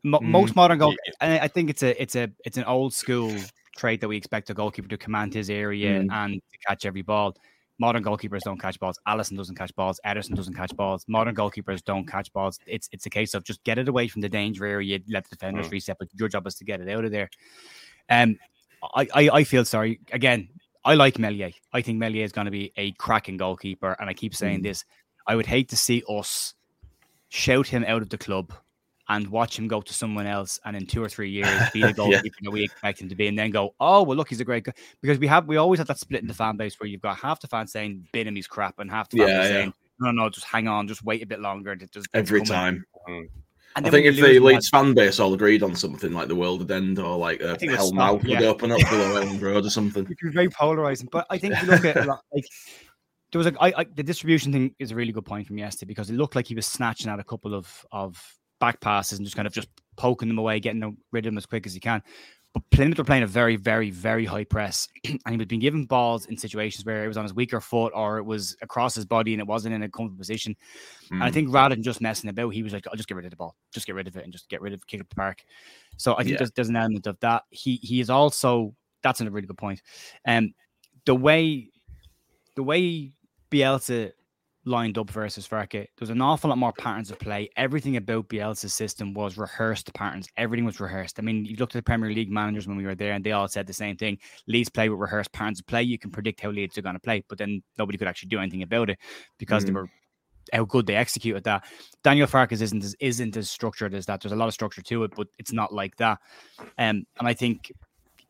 [0.03, 0.23] Mo- Mm.
[0.27, 3.33] most modern goal, and I think it's a it's a it's an old school
[3.77, 6.12] trait that we expect a goalkeeper to command his area Mm.
[6.12, 7.36] and to catch every ball.
[7.79, 8.99] Modern goalkeepers don't catch balls.
[9.07, 9.99] Alisson doesn't catch balls.
[10.05, 11.05] Ederson doesn't catch balls.
[11.07, 12.60] Modern goalkeepers don't catch balls.
[12.67, 15.36] It's it's a case of just get it away from the danger area, let the
[15.36, 15.71] defenders Mm.
[15.71, 17.29] reset, but your job is to get it out of there.
[18.09, 18.37] Um,
[18.95, 20.49] I, I I feel sorry again.
[20.85, 21.51] I like Meslier.
[21.73, 24.63] I think Meslier is going to be a cracking goalkeeper, and I keep saying Mm.
[24.63, 24.85] this.
[25.25, 26.53] I would hate to see us
[27.29, 28.53] shout him out of the club
[29.09, 31.87] and watch him go to someone else, and in two or three years be the
[31.87, 31.93] Yeah.
[31.93, 34.45] goalkeeper that we expect him to be, and then go, oh well, look, he's a
[34.45, 34.73] great guy.
[35.01, 37.17] Because we have we always have that split in the fan base where you've got
[37.17, 39.47] half the fans saying bin him, he's crap, and half the fans Yeah, yeah.
[39.49, 41.71] saying no, no, just hang on, just wait a bit longer.
[41.73, 42.85] it Just, Every time.
[43.07, 43.27] And
[43.77, 46.27] I then think if the lose one, Leeds fan base all agreed on something like
[46.27, 48.31] the world would end or like uh, a think it would hell stop, mouth would
[48.31, 48.47] yeah.
[48.47, 50.03] open up below Elland Road or something.
[50.09, 51.07] it can be very polarizing.
[51.11, 52.45] But I think if you look at like
[53.31, 55.87] there was a I, I, the distribution thing is a really good point from yesterday
[55.87, 58.19] because it looked like he was snatching at a couple of of
[58.59, 61.45] back passes and just kind of just poking them away, getting rid of them as
[61.45, 62.01] quick as he can.
[62.57, 65.85] But Plymouth were playing a very, very, very high press, and he was being given
[65.85, 69.05] balls in situations where it was on his weaker foot or it was across his
[69.05, 70.55] body and it wasn't in a comfortable position.
[71.11, 71.33] And I Mm.
[71.33, 73.37] think rather than just messing about, he was like, "I'll just get rid of the
[73.37, 75.43] ball, just get rid of it, and just get rid of kick up the park."
[75.97, 76.37] So I think Yeah.
[76.37, 77.43] there's, there's an element of that.
[77.51, 79.83] He he is also that's a really good point.
[80.25, 80.53] Um,
[81.05, 81.69] the way
[82.55, 83.13] the way
[83.51, 84.13] Bielsa
[84.67, 87.49] lined up versus Farke, there's an awful lot more patterns of play.
[87.56, 90.27] Everything about Bielsa's system was rehearsed patterns.
[90.38, 91.19] Everything was rehearsed.
[91.19, 93.32] I mean, you looked at the Premier League managers when we were there, and they
[93.32, 94.19] all said the same thing.
[94.47, 95.84] Leeds play with rehearsed patterns of play.
[95.84, 98.39] You can predict how Leeds are going to play, but then nobody could actually do
[98.39, 98.99] anything about it
[99.38, 99.75] because they Mhm.
[99.75, 99.89] were
[100.53, 101.65] how good they executed that.
[102.03, 104.21] Daniel Farke's isn't as, isn't as structured as that.
[104.21, 106.19] There's a lot of structure to it, but it's not like that.
[106.60, 107.71] Um, and I think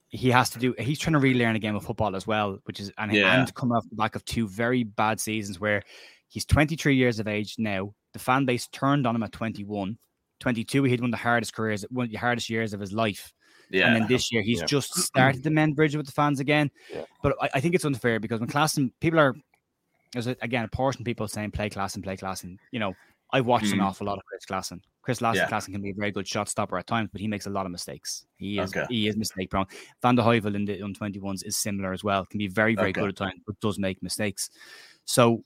[0.10, 0.74] he has to do.
[0.80, 3.40] He's trying to relearn a game of football as well, which is and, Yeah.
[3.40, 5.84] and come off the back of two very bad seasons where
[6.30, 7.94] he's 23 years of age now.
[8.14, 9.98] The fan base turned on him at 21.
[10.40, 12.94] 22, he had one of the hardest careers, one of the hardest years of his
[12.94, 13.34] life.
[13.70, 13.88] Yeah.
[13.88, 14.66] And then this year, he's Yeah.
[14.66, 16.70] just started to mend bridge with the fans again.
[16.94, 17.04] Yeah.
[17.22, 19.36] But I, I think it's unfair because when Klaesson, people are,
[20.14, 22.58] there's a, again a portion of people saying play Klaesson, play Klaesson.
[22.72, 22.94] You know,
[23.34, 23.84] I've watched an Mm.
[23.88, 24.80] awful lot of Chris Klaesson.
[25.02, 25.50] Chris Klaesson, Yeah.
[25.50, 27.66] Klaesson can be a very good shot stopper at times, but he makes a lot
[27.66, 28.26] of mistakes.
[28.38, 28.86] He is Okay.
[28.90, 29.66] he is mistake prone.
[30.02, 32.26] Van den Heuvel in the un-21s is similar as well.
[32.26, 33.02] Can be very, very Okay.
[33.02, 34.50] good at times, but does make mistakes.
[35.04, 35.44] So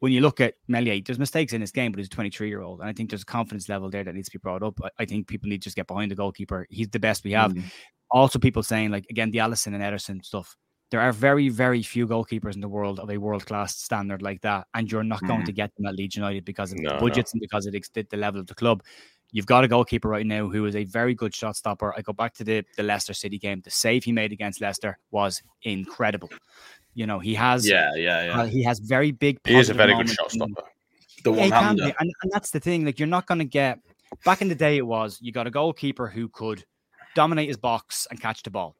[0.00, 2.60] when you look at Meslier, there's mistakes in his game, but he's a 23 year
[2.62, 2.80] old.
[2.80, 4.78] And I think there's a confidence level there that needs to be brought up.
[4.82, 6.66] I, I think people need to just get behind the goalkeeper.
[6.70, 7.54] He's the best we have.
[7.54, 7.64] Mm.
[8.10, 10.56] Also, people saying, like, again, the Alisson and Ederson stuff.
[10.92, 14.40] There are very, very few goalkeepers in the world of a world class standard like
[14.42, 14.68] that.
[14.74, 15.46] And you're not going Mhm.
[15.46, 17.00] to get them at Leeds United because of No, the no.
[17.00, 18.84] budgets and because of the, the level of the club.
[19.32, 21.92] You've got a goalkeeper right now who is a very good shot stopper.
[21.96, 23.60] I go back to the, the Leicester City game.
[23.64, 26.30] The save he made against Leicester was incredible.
[26.94, 28.40] You know, he has Yeah, yeah, yeah.
[28.40, 29.38] uh, he has very big.
[29.44, 30.62] He is a very good shot stopper.
[31.24, 31.94] the one he can hander.
[31.98, 32.84] And, and that's the thing.
[32.84, 33.80] Like, you're not going to get.
[34.24, 36.64] Back in the day, it was you got a goalkeeper who could
[37.14, 38.76] dominate his box and catch the ball,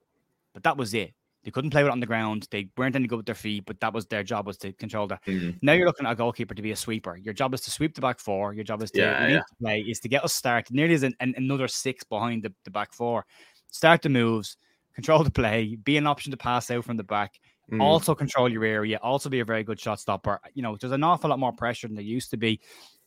[0.55, 1.13] but that was it.
[1.47, 2.49] They couldn't play with it on the ground.
[2.51, 5.07] They weren't any good with their feet, but that was their job was to control
[5.07, 5.25] that.
[5.25, 5.57] Mhm.
[5.63, 7.17] Now you're looking at a goalkeeper to be a sweeper.
[7.17, 8.53] Your job is to sweep the back four.
[8.53, 9.37] Your job is to Yeah, yeah.
[9.37, 10.75] the play, is to get us started.
[10.75, 13.27] Nearly as an, an, another six behind the, the back four.
[13.71, 14.57] Start the moves,
[14.93, 17.39] control the play, be an option to pass out from the back.
[17.71, 17.81] Mm.
[17.81, 18.99] Also control your area.
[19.01, 20.41] Also be a very good shot stopper.
[20.55, 22.61] You know, there's an awful lot more pressure than there used to be,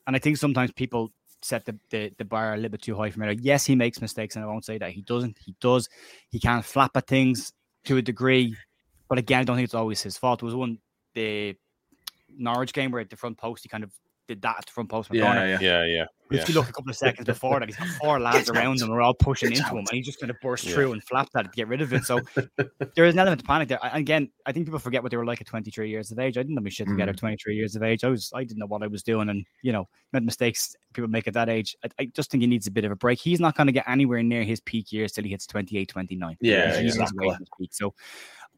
[0.07, 3.09] and I think sometimes people set the, the, the bar a little bit too high
[3.09, 3.37] for me.
[3.41, 5.37] Yes, he makes mistakes, and I won't say that he doesn't.
[5.43, 5.89] He does.
[6.29, 7.51] He can't flap at things
[7.85, 8.55] to a degree,
[9.07, 10.43] but again, I don't think it's always his fault.
[10.43, 10.79] Was one
[11.15, 11.55] the
[12.37, 13.91] Norwich game where at the front post he kind of
[14.29, 15.09] did that at the front post.
[15.09, 15.47] in the Yeah, corner.
[15.49, 15.57] yeah.
[15.59, 16.05] Yeah, yeah.
[16.31, 18.89] If you look a couple of seconds before that, he's got four lads around him.
[18.89, 20.75] We're all pushing Get into him, and he's just going to burst Yeah.
[20.75, 22.03] through and flap that to get rid of it.
[22.03, 22.19] So
[22.95, 23.79] there is an element of panic there.
[23.83, 26.37] And again, I think people forget what they were like at 23 years of age.
[26.37, 28.03] I didn't know my shit together at 23 years of age.
[28.03, 31.07] I was, I didn't know what I was doing, and you know, made mistakes people
[31.09, 31.75] make at that age.
[31.83, 33.19] I, I just think he needs a bit of a break.
[33.19, 36.37] He's not going to get anywhere near his peak years till he hits 28, 29.
[36.41, 37.29] Yeah, He's years away exactly.
[37.39, 37.69] his peak.
[37.73, 37.93] So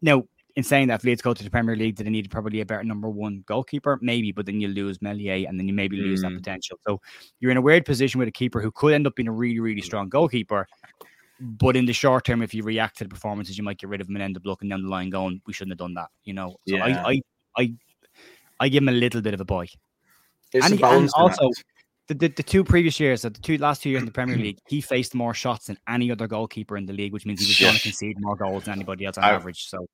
[0.01, 0.25] now.
[0.55, 2.65] In saying that, if Leeds go to the Premier League, do they need probably a
[2.65, 3.97] better number one goalkeeper?
[4.01, 6.37] Maybe, but then you lose Meslier and then you maybe lose that Mm.
[6.37, 6.77] potential.
[6.85, 6.99] So
[7.39, 9.59] you're in a weird position with a keeper who could end up being a really,
[9.61, 10.67] really strong goalkeeper.
[11.39, 14.01] But in the short term, if you react to the performances, you might get rid
[14.01, 16.09] of him and end up looking down the line going, "We shouldn't have done that."
[16.23, 16.85] You know, so Yeah.
[16.85, 17.21] I, I,
[17.57, 17.73] I,
[18.59, 19.67] I give him a little bit of a boy.
[20.53, 21.49] It's and, he- and also,
[22.09, 24.59] the, the, the two previous years, the two last two years in the Premier League,
[24.67, 27.57] he faced more shots than any other goalkeeper in the league, which means he was
[27.59, 29.63] going to concede more goals than anybody else on I- average.
[29.69, 29.87] So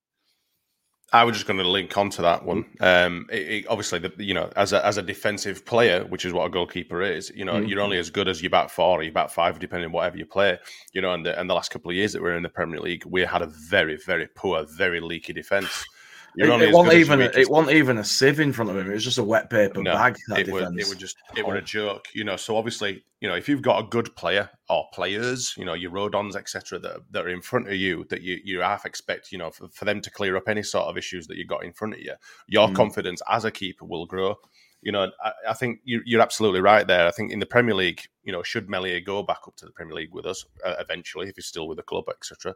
[1.10, 2.66] I was just going to link onto that one.
[2.80, 6.32] Um, it, it- obviously, the, you know, as a as a defensive player, which is
[6.34, 7.68] what a goalkeeper is, you know, Mhm.
[7.68, 10.18] you're only as good as your back four or your back five, depending on whatever
[10.18, 10.58] you play.
[10.92, 12.48] You know, and the, and the last couple of years that we are in the
[12.50, 15.84] Premier League, we had a very, very poor, very leaky defense.
[16.46, 18.76] It, wasn't good as your even a, it wasn't even a sieve in front of
[18.76, 18.90] him.
[18.90, 20.16] It was just a wet paper No, bag.
[20.28, 20.82] That it was, defense.
[20.82, 22.36] it was just it was a joke, you know.
[22.36, 25.90] So obviously, you know, if you've got a good player or players, you know, your
[25.90, 29.38] Rodons, etc., that, that are in front of you, that you you half expect, you
[29.38, 31.72] know, for, for them to clear up any sort of issues that you got in
[31.72, 32.14] front of you,
[32.46, 32.74] your Mm.
[32.74, 34.36] confidence as a keeper will grow.
[34.80, 37.04] You know, I, I think you, you're absolutely right there.
[37.06, 39.72] I think in the Premier League, you know, should Meslier go back up to the
[39.72, 42.54] Premier League with us uh, eventually, if he's still with the club, etc.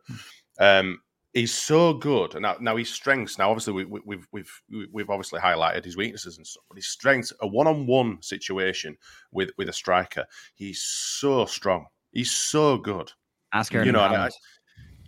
[0.61, 1.01] Um,
[1.33, 2.35] he's so good.
[2.35, 3.39] And now, now his strengths.
[3.39, 6.89] Now, obviously, we, we, we've we've we've obviously highlighted his weaknesses and stuff, but his
[6.89, 8.97] strengths, a one-on-one situation
[9.33, 11.87] with with a striker, he's so strong.
[12.13, 13.11] He's so good.
[13.53, 14.13] ask You know, I-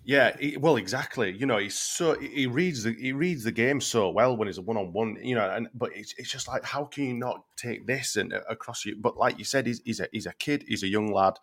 [0.07, 1.35] Yeah, he, well, exactly.
[1.35, 4.59] You know, he's so he reads the he reads the game so well when he's
[4.59, 5.17] a one on one.
[5.23, 8.35] You know, and but it's, it's just like how can you not take this and
[8.35, 8.97] uh, across you?
[9.01, 10.63] But like you said, he's he's a he's a kid.
[10.69, 11.35] He's a young lad.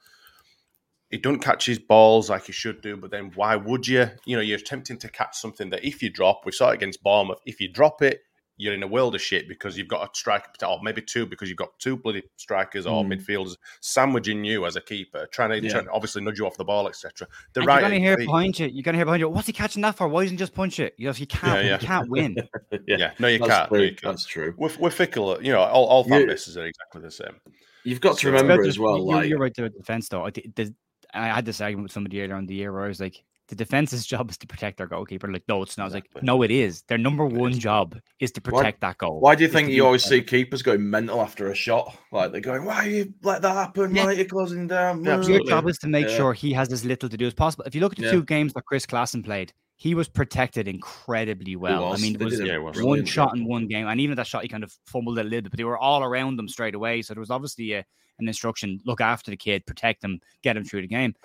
[1.12, 2.96] He don't catch his balls like he should do.
[2.98, 4.10] But then why would you?
[4.26, 7.04] You know, you're attempting to catch something that if you drop, we saw it against
[7.04, 7.40] Bournemouth.
[7.46, 8.22] If you drop it,
[8.58, 11.50] you're in a world of shit because you've got a striker, or maybe two because
[11.50, 13.14] you've got two bloody strikers or Mm.
[13.20, 15.72] midfielders sandwiching you as a keeper, trying to, Yeah.
[15.72, 17.28] trying to obviously nudge you off the ball, etc.
[17.54, 18.68] The right you're gonna hear behind you.
[18.68, 19.30] You're gonna hear behind you.
[19.30, 20.08] What's he catching that for?
[20.08, 20.94] Why doesn't he just punch it?
[20.98, 21.64] You know, you can't.
[21.64, 21.80] Yeah, yeah.
[21.82, 22.36] You can't win.
[22.88, 23.72] Yeah, no, you that's can't.
[23.72, 24.02] No, you can't.
[24.04, 24.54] That's true.
[24.58, 25.42] We're, we're fickle.
[25.42, 27.36] You know, all, all fan bases are exactly the same.
[27.84, 30.24] You've got to remember as well, you- like you're right to the defense though.
[30.24, 30.74] I, think the,
[31.14, 33.56] I had this argument with somebody earlier in the year where I was like, the
[33.56, 35.30] defense's job is to protect their goalkeeper.
[35.30, 35.84] Like, no, it's not.
[35.84, 36.84] I was like, no, it is.
[36.84, 39.20] Their number one job is to Why- protect that goal.
[39.20, 41.98] Why do you think you always see keepers going mental after a shot?
[42.14, 43.94] Like they're going, "Why you let that happen?
[43.94, 44.06] Yeah.
[44.06, 46.16] Why you're closing down?" Yeah, Your job is to make Yeah.
[46.16, 47.66] sure he has as little to do as possible.
[47.66, 48.12] If you look at the Yeah.
[48.12, 51.90] two games that Chris Klaesson played, he was protected incredibly well.
[51.90, 52.00] was.
[52.00, 52.80] I mean, it was did yeah, it was.
[52.80, 53.38] one shot job.
[53.38, 55.50] in one game, and even that shot he kind of fumbled it a little bit,
[55.50, 57.02] but they were all around him straight away.
[57.02, 57.84] So there was obviously a,
[58.20, 61.16] an instruction: look after the kid, protect him, get him through the game.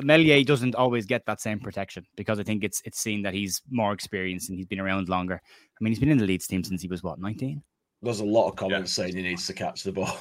[0.00, 3.60] Meslier doesn't always get that same protection because I think it's it's seen that he's
[3.70, 5.38] more experienced and he's been around longer.
[5.44, 7.62] I mean, he's been in the Leeds team since he was what nineteen.
[8.00, 10.16] There's a lot of comments saying he needs to catch the ball.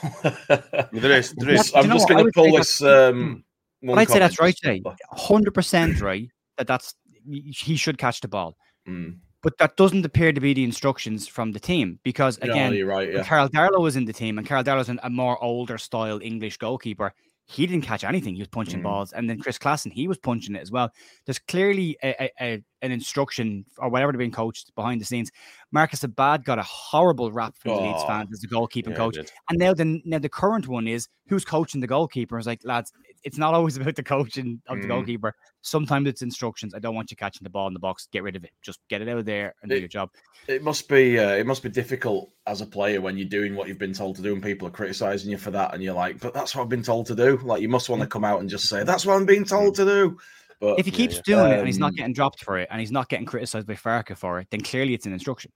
[0.91, 1.71] There is, there is.
[1.73, 2.81] I'm know just going to pull this.
[2.81, 3.45] Um,
[3.81, 4.55] But one I'd say that's right.
[4.61, 4.83] Jay.
[5.11, 6.95] Hundred percent right that that's
[7.27, 8.57] he should catch the ball.
[8.87, 9.17] Mm.
[9.41, 13.11] But that doesn't appear to be the instructions from the team because again, right.
[13.11, 16.19] Yeah, Karl Darlow was in the team, and Karl Darlow's an, a more older style
[16.21, 17.13] English goalkeeper.
[17.45, 18.35] He didn't catch anything.
[18.35, 18.83] He was punching Mm.
[18.83, 20.93] balls, and then Chris Klaesson, he was punching it as well.
[21.25, 25.29] There's clearly a, a, an instruction or whatever they're being coached behind the scenes.
[25.73, 28.95] Marcos Abad got a horrible rap from the Leeds Oh, fans as the goalkeeping Yeah,
[28.95, 29.17] coach,
[29.49, 32.37] and now the now the current one is who's coaching the goalkeeper.
[32.37, 34.89] It's like lads, it's not always about the coaching of the Mm.
[34.89, 35.35] goalkeeper.
[35.61, 36.73] Sometimes it's instructions.
[36.73, 38.07] I don't want you catching the ball in the box.
[38.11, 38.51] Get rid of it.
[38.61, 40.09] Just get it out of there and do your job.
[40.47, 41.17] it must be.
[41.17, 44.15] Uh, it must be difficult as a player when you're doing what you've been told
[44.17, 46.63] to do, and people are criticizing you for that, and you're like, "But that's what
[46.63, 48.83] I've been told to do." Like you must want to come out and just say,
[48.83, 50.17] "That's what I'm being told to do."
[50.59, 51.21] But If he keeps yeah.
[51.25, 53.67] doing it and he's not Um, getting dropped for it and he's not getting criticized
[53.67, 55.51] by Farke for it, then clearly it's an instruction.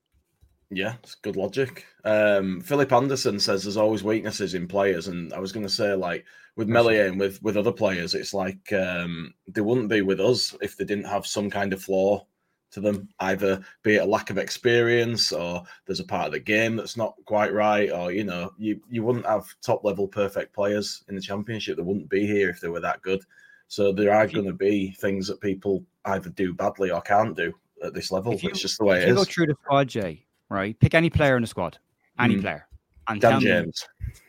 [0.70, 1.86] Yeah, it's good logic.
[2.04, 5.94] Um, Philip Anderson says there's always weaknesses in players, and I was going to say
[5.94, 6.26] like
[6.56, 10.56] with Meslier and with with other players, it's like um, they wouldn't be with us
[10.62, 12.26] if they didn't have some kind of flaw
[12.72, 16.40] to them, either be it a lack of experience or there's a part of the
[16.40, 20.54] game that's not quite right, or you know, you you wouldn't have top level perfect
[20.54, 21.78] players in the championship.
[21.78, 23.22] They wouldn't be here if they were that good.
[23.70, 27.54] So there are going to be things that people either do badly or can't do
[27.84, 28.34] at this level.
[28.34, 30.80] You- it's just the way it you go through the squad, Jay, right?
[30.80, 31.78] Pick any player in the squad,
[32.20, 32.42] any Mm.
[32.42, 32.68] player,
[33.08, 33.72] and Dan tell me,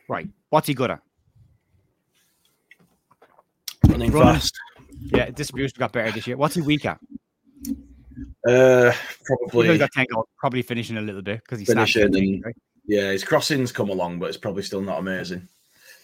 [0.08, 0.28] right?
[0.50, 1.00] What's he good at?
[3.88, 4.34] running Running.
[4.34, 4.54] fast.
[5.12, 6.36] Yeah, distribution got better this year.
[6.36, 6.98] What's he weak at?
[8.46, 8.92] Uh,
[9.24, 12.54] probably he got 10 goals, probably finishing a little bit because he's finishing and right?
[12.86, 15.48] yeah, his crossings come along, but it's probably still not amazing.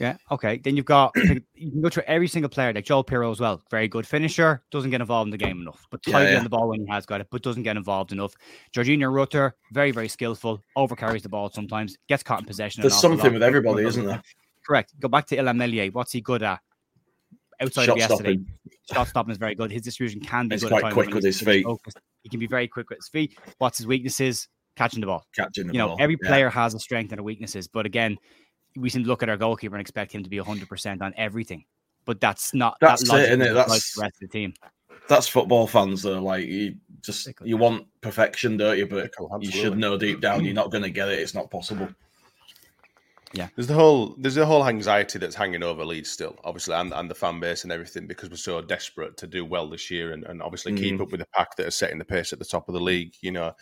[0.01, 0.17] Yeah.
[0.31, 0.59] Okay.
[0.59, 3.63] Then you've got you can go through every single player, like Joel Piroe as well.
[3.71, 6.39] Very good finisher, doesn't get involved in the game enough, but Yeah, tidy yeah.
[6.39, 8.35] on the ball when he has got it, but doesn't get involved enough.
[8.75, 12.81] Georginio Rutter, very very skillful, overcarries the ball sometimes, gets caught in possession.
[12.83, 14.23] There's something with everybody, isn't there?
[14.67, 14.95] Correct.
[15.01, 15.91] Go back to Illan Meslier.
[15.93, 16.61] What's he good at?
[17.61, 18.47] Outside Shot of yesterday, stopping.
[18.93, 19.71] shot stopping is very good.
[19.71, 21.65] His distribution can be quite quick with his feet.
[21.65, 22.01] focused.
[22.23, 23.39] He can be very quick with his feet.
[23.59, 24.49] What's his weaknesses?
[24.77, 25.97] Catching the ball Catching the you know, ball.
[26.01, 26.29] every yeah.
[26.29, 28.19] player has a strength and a weaknesses, but again,
[28.77, 31.65] we can look at our goalkeeper and expect him to be 100% on everything.
[32.05, 33.39] But that's not That's that it, logic innit?
[33.39, 34.55] doesn't apply to That's- the rest of the team.
[35.09, 36.23] That's football fans though.
[36.23, 38.87] Like you just you want perfection, don't you?
[38.87, 41.19] But you should know deep down you're not going to get it.
[41.19, 41.89] It's not possible.
[43.35, 46.93] Yeah, there's the whole there's the whole anxiety that's hanging over Leeds still, obviously, and,
[46.95, 50.13] and the fan base and everything because we're so desperate to do well this year
[50.13, 51.03] and, and obviously keep Mm.
[51.03, 53.13] up with the pack that are setting the pace at the top of the league,
[53.21, 53.53] you know.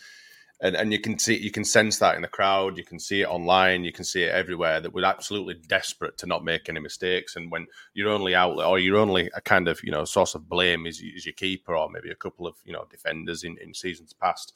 [0.63, 3.21] And and you can see you can sense that in the crowd, you can see
[3.21, 6.79] it online, you can see it everywhere that we're absolutely desperate to not make any
[6.79, 7.35] mistakes.
[7.35, 10.47] And when your only outlet or your only a kind of you know source of
[10.47, 13.73] blame is, is your keeper or maybe a couple of you know defenders in, in
[13.73, 14.53] seasons past,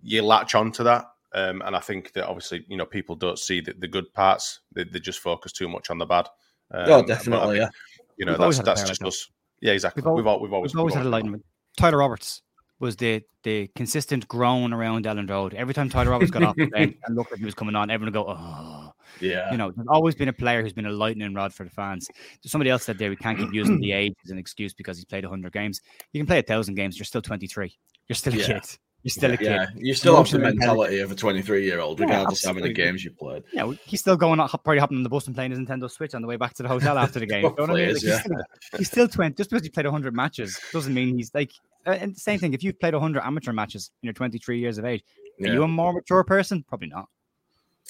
[0.00, 1.06] you latch onto that.
[1.34, 4.60] Um, and I think that obviously, you know, people don't see the, the good parts;
[4.72, 6.28] they, they just focus too much on the bad.
[6.70, 7.58] Um, oh, but I definitely.
[7.58, 7.68] Yeah.
[8.16, 9.28] You know, We've that's that's just us.
[9.60, 10.02] Yeah, exactly.
[10.02, 11.42] We've al- We've, al- we've always We've always had a we've lightning.
[11.76, 12.42] Tyler Roberts
[12.78, 15.54] was the the consistent groan around Elland Road.
[15.54, 17.90] Every time Tyler Roberts got off the bench and looked like he was coming on,
[17.90, 18.92] everyone would go, oh.
[19.20, 19.50] Yeah.
[19.52, 22.08] You know, there's always been a player who's been a lightning rod for the fans.
[22.44, 25.04] Somebody else said there we can't keep using the age as an excuse because he's
[25.04, 25.80] played 100 games.
[26.12, 26.98] You can play a thousand games.
[26.98, 27.72] You're still 23.
[28.08, 28.46] You're still a Yeah.
[28.46, 28.78] kid.
[29.06, 29.44] You're still a kid.
[29.46, 32.60] yeah, you still have the mentality of a 23 year old, Yeah, regardless of how
[32.60, 33.44] many games you played.
[33.52, 36.12] Yeah, he's still going on, probably hopping on the bus and playing his Nintendo Switch
[36.12, 37.44] on the way back to the hotel after the game.
[37.44, 37.94] You know I Probably mean?
[37.94, 38.16] is, Like, yeah.
[38.16, 39.34] he's, still, he's still 20.
[39.36, 41.52] Just because he played 100 matches doesn't mean he's like.
[41.86, 44.84] uh, And same thing, if you've played 100 amateur matches and you're 23 years of
[44.84, 45.04] age,
[45.40, 45.52] are Yeah.
[45.52, 46.64] you a more mature person?
[46.68, 47.08] Probably not.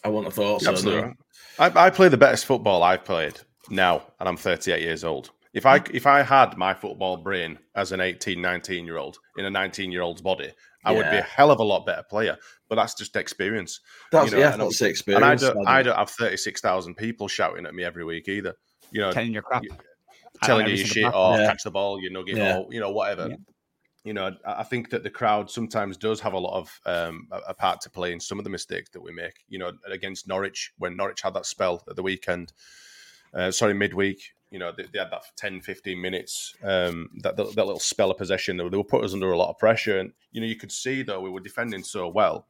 [0.04, 0.70] I wouldn't have thought so.
[0.72, 1.00] Absolutely.
[1.00, 1.06] no.
[1.58, 1.76] right.
[1.76, 5.30] I, I play the best football I've played now, and I'm 38 years old.
[5.54, 9.46] If I if I had my football brain as an 18, 19 year old in
[9.46, 10.52] a 19 year old's body,
[10.86, 12.36] I would be a hell of a lot better player.
[12.68, 13.80] But that's just experience.
[14.10, 15.24] That's you know, yeah, and that's the And.
[15.24, 18.54] I don't, I I don't have 36,000 people shouting at me every week either.
[18.90, 19.62] You know, Telling your crap.
[20.42, 21.46] telling you your shit or Yeah.
[21.46, 22.58] catch the ball, you nugget, Yeah.
[22.58, 23.28] or you know whatever.
[23.28, 23.36] Yeah.
[24.04, 27.26] You know, I I think that the crowd sometimes does have a lot of um,
[27.32, 29.44] a a part to play in some of the mistakes that we make.
[29.48, 32.52] You know, against Norwich when Norwich had that spell at the weekend,
[33.34, 34.20] uh, sorry midweek.
[34.50, 38.10] You know, they, they had that 10, 15 minutes, um, that, that that little spell
[38.12, 38.56] of possession.
[38.56, 40.56] They were, they were put us under a lot of pressure, and you know, you
[40.56, 42.46] could see though we were defending so well.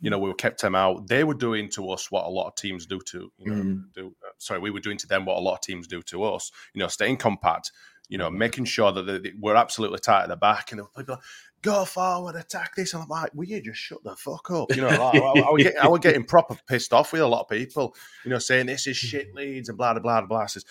[0.00, 1.06] You know, we were kept them out.
[1.08, 3.84] They were doing to us what a lot of teams do to you know Mm.
[3.94, 4.08] do.
[4.26, 6.50] Uh, sorry, we were doing to them what a lot of teams do to us.
[6.74, 7.70] You know, staying compact.
[8.08, 10.84] You know, making sure that they, they- we're absolutely tight at the back, and the
[10.96, 11.18] people
[11.62, 12.92] go forward, attack this.
[12.94, 14.74] And I'm like, will you just shut the fuck up?
[14.76, 17.26] You know, like, I, I, was getting, I was getting proper pissed off with a
[17.26, 17.96] lot of people.
[18.24, 20.46] You know, saying this is shit Leeds and blah blah blah blah.
[20.46, 20.64] Says-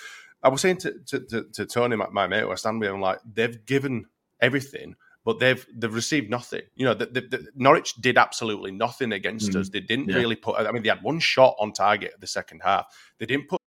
[0.45, 2.89] I was saying to to, to, to Tony, my, my mate, who I stand with,
[2.89, 4.05] I'm like, they've given
[4.39, 4.95] everything.
[5.25, 6.61] But they've they've received nothing.
[6.75, 9.59] You know, the, the, the, Norwich did absolutely nothing against Mm.
[9.59, 9.69] us.
[9.69, 10.17] They didn't Yeah.
[10.17, 10.55] really put.
[10.59, 12.85] I mean, they had one shot on target the second half.
[13.17, 13.59] They didn't put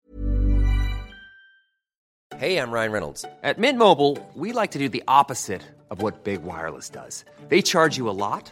[2.38, 3.26] Hey, I'm Ryan Reynolds.
[3.42, 7.26] At Mint Mobile, we like to do the opposite of what Big Wireless does.
[7.48, 8.52] They charge you a lot,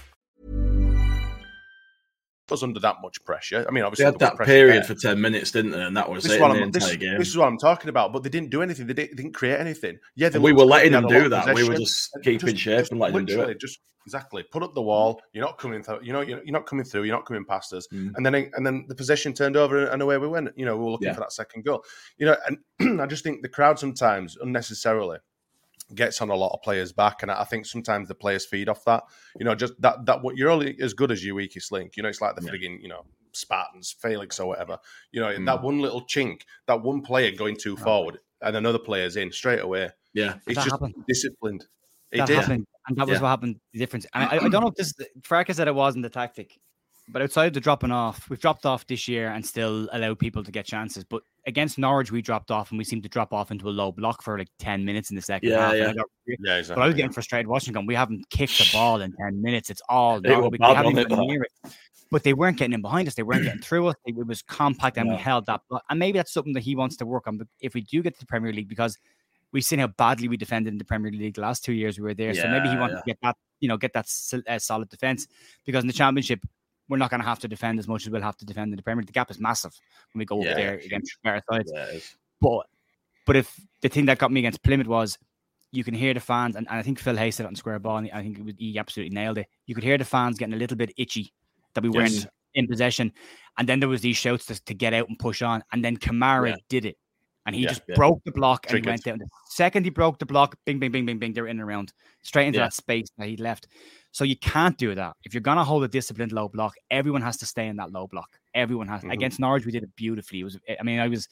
[2.51, 3.65] Us under that much pressure.
[3.67, 4.83] I mean, They obviously had was that period there.
[4.83, 5.81] for ten minutes, didn't they?
[5.81, 7.17] And that was This it is, in the this, game.
[7.17, 8.13] this is what I'm talking about.
[8.13, 8.87] But they didn't do anything.
[8.87, 9.99] They didn't, they didn't create anything.
[10.15, 11.53] Yeah, they we were letting them had do that.
[11.55, 13.59] We were just keeping shape and letting them do it.
[13.59, 15.21] Just exactly put up the wall.
[15.31, 15.99] You're not coming through.
[16.03, 17.03] You know, you're you're not coming through.
[17.03, 17.87] You're not coming past us.
[17.93, 18.13] Mm.
[18.15, 20.49] And then and then the possession turned over and away we went.
[20.55, 21.13] You know, we were looking Yeah.
[21.13, 21.83] for that second goal.
[22.17, 22.35] You know,
[22.79, 25.19] and I just think the crowd sometimes unnecessarily
[25.95, 28.85] gets on a lot of players' back, and I think sometimes the players feed off
[28.85, 29.03] that.
[29.39, 31.97] You know, just that that what you're only as good as your weakest link.
[31.97, 32.51] You know, it's like the Yeah.
[32.51, 34.77] frigging you know Spartans, Felix or whatever.
[35.11, 35.45] You know, Mm.
[35.45, 39.61] that one little chink, that one player going too forward, and another player's in straight
[39.61, 39.89] away.
[40.13, 40.95] Yeah, It's That just happened.
[41.07, 41.67] disciplined.
[42.11, 42.35] It that did.
[42.39, 43.21] happened, and that was Yeah.
[43.23, 43.61] what happened.
[43.71, 44.93] The difference, and I, I don't know if this.
[45.23, 46.59] Fracas said it wasn't the tactic,
[47.09, 50.43] but outside of the dropping off, we've dropped off this year and still allowed people
[50.43, 51.03] to get chances.
[51.03, 53.91] But against Norwich, we dropped off and we seemed to drop off into a low
[53.91, 55.75] block for like ten minutes in the second Yeah, half.
[55.75, 55.89] yeah.
[55.89, 57.85] I got Yeah, But I was getting frustrated watching them.
[57.85, 59.69] We haven't kicked the ball in ten minutes.
[59.69, 61.51] It's all was We haven't even been near it.
[62.11, 63.15] But they weren't getting in behind us.
[63.15, 63.95] They weren't getting through us.
[64.05, 65.61] It was compact, and we held that.
[65.69, 65.83] block.
[65.89, 67.37] And maybe that's something that he wants to work on.
[67.37, 68.97] But if we do get to the Premier League, because
[69.53, 72.03] we've seen how badly we defended in the Premier League the last two years we
[72.03, 72.33] were there.
[72.33, 72.99] so maybe he Yeah, wants yeah.
[72.99, 74.07] to get that, you know, get that
[74.47, 75.27] uh, solid defense
[75.65, 76.39] because in the Championship
[76.91, 78.75] we're not going to have to defend as much as we'll have to defend in
[78.75, 79.03] the Premier.
[79.05, 79.73] The gap is massive
[80.11, 81.71] when we go Yeah, up there against sides.
[81.73, 81.99] Yeah.
[82.41, 82.65] But
[83.25, 85.17] but if the thing that got me against Plymouth was
[85.71, 87.79] you can hear the fans, and, and I think Phil Hayes said it on Square
[87.79, 89.47] Ball, and I think it was, he absolutely nailed it.
[89.67, 91.31] You could hear the fans getting a little bit itchy
[91.73, 93.13] that we weren't in possession,
[93.57, 95.95] and then there was these shouts to, to get out and push on, and then
[95.95, 96.55] Kamara Yeah.
[96.67, 96.97] did it,
[97.45, 97.95] and he Yeah, just yeah.
[97.95, 99.17] broke the block and he went down.
[99.17, 101.93] The second he broke the block, bing, bing, bing, bing, bing, they're in and around
[102.21, 102.65] straight into Yeah.
[102.65, 103.67] that space that he left.
[104.11, 105.15] So you can't do that.
[105.23, 108.07] If you're gonna hold a disciplined low block, everyone has to stay in that low
[108.07, 108.29] block.
[108.53, 109.01] Everyone has.
[109.01, 109.13] Mhm.
[109.13, 110.41] Against Norwich, we did it beautifully.
[110.41, 110.59] It was.
[110.79, 111.27] I mean, I was.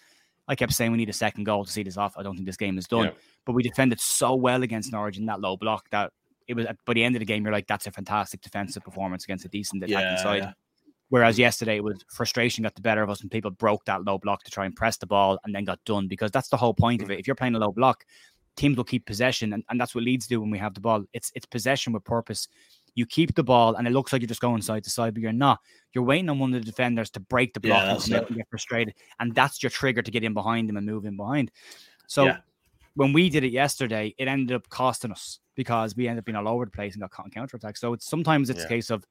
[0.48, 2.16] I kept saying we need a second goal to see this off.
[2.18, 3.12] I don't think this game is done.
[3.46, 6.12] But we defended so well against Norwich in that low block that
[6.48, 6.66] it was.
[6.86, 9.50] By the end of the game, you're like, that's a fantastic defensive performance against a
[9.50, 10.54] decent attacking side.
[11.12, 11.18] Yeah.
[11.18, 14.18] Whereas yesterday, it was frustration got the better of us, and people broke that low
[14.18, 16.74] block to try and press the ball, and then got done because that's the whole
[16.74, 17.20] point of it.
[17.20, 18.06] If you're playing a low block,
[18.56, 21.04] teams will keep possession, and, and that's what Leeds do when we have the ball.
[21.14, 22.48] It's it's possession with purpose.
[22.96, 25.22] You keep the ball, and it looks like you're just going side to side, but
[25.22, 25.60] you're not.
[25.94, 28.18] You're waiting on one of the defenders to break the Yeah, block and that's come
[28.18, 28.30] out it.
[28.30, 31.16] and get frustrated, and that's your trigger to get in behind them and move in
[31.16, 31.52] behind.
[32.08, 32.38] So Yeah.
[32.96, 36.36] when we did it yesterday, it ended up costing us because we ended up being
[36.36, 37.76] all over the place and got caught in.
[37.76, 38.66] So it's sometimes it's Yeah.
[38.66, 39.06] a case of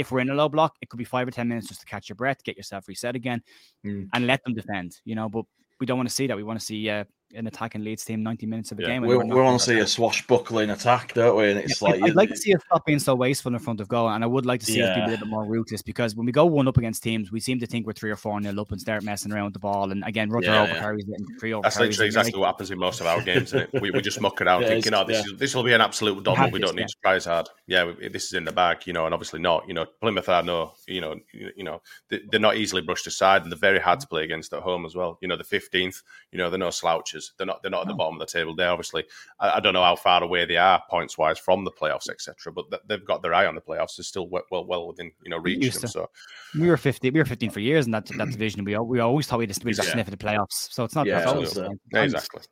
[0.00, 1.86] if we're in a low block, it could be five or ten minutes just to
[1.86, 3.42] catch your breath, get yourself reset again,
[3.84, 4.08] Mm.
[4.14, 4.96] and let them defend.
[5.04, 5.44] You know, but
[5.78, 6.36] we don't want to see that.
[6.36, 7.04] We want to see uh,
[7.34, 8.88] an attacking Leeds team ninety minutes of a Yeah.
[8.88, 9.02] game.
[9.02, 11.50] We, we're we not want to see a swashbuckling attack, don't we?
[11.50, 13.58] And it's Yeah, like I'd, I'd like to see us stop being so wasteful in
[13.60, 15.44] front of goal, and I would like to see us be a little bit more
[15.44, 18.10] ruthless because when we go one up against teams, we seem to think we're three
[18.10, 19.90] or four nil up and start messing around with the ball.
[19.90, 20.80] And again, Rutter Yeah, over yeah.
[20.80, 21.98] carries it and three over That's literally it.
[21.98, 23.52] You're exactly what happens in most of our games.
[23.54, 23.80] Isn't it?
[23.80, 25.32] We, we just muck around Yeah, thinking, "Oh, this yeah.
[25.32, 26.36] is this will be an absolute done.
[26.36, 26.86] have We don't need yeah.
[26.86, 29.40] to try as hard." Yeah, we, this is in the bag, you know, and obviously
[29.40, 29.68] not.
[29.68, 33.42] You know, Plymouth are no, you know, you, you know, they're not easily brushed aside,
[33.42, 35.18] and they're very hard to play against at home as well.
[35.20, 36.02] You know, the fifteenth,
[36.32, 37.19] you know, they're no slouches.
[37.36, 37.62] They're not.
[37.62, 38.54] They're not at the bottom of the table.
[38.54, 39.04] They obviously,
[39.38, 42.52] I, I don't know how far away they are points wise from the playoffs, etc.
[42.52, 43.96] But th- they've got their eye on the playoffs.
[43.96, 45.82] They're still well, well, well within you know reach them.
[45.82, 45.88] to.
[45.88, 46.10] So
[46.58, 47.12] We were 15.
[47.12, 48.64] We were 15 for years in that that division.
[48.64, 49.94] We we always thought we'd just, we'd just Yeah.
[49.94, 50.72] sniff at the playoffs.
[50.72, 51.06] So it's not.
[51.06, 51.74] Yeah, that's always absolutely.
[51.76, 52.04] the yeah, same.
[52.04, 52.42] exactly.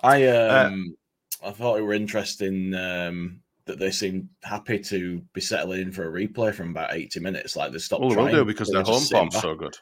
[0.00, 0.96] I Uh, um
[1.42, 6.06] I thought it were interesting um that they seemed happy to be settling in for
[6.06, 7.56] a replay from about 80 minutes.
[7.56, 9.54] Like they stopped Well, they will do because They their home just sitting form's so
[9.54, 9.74] good.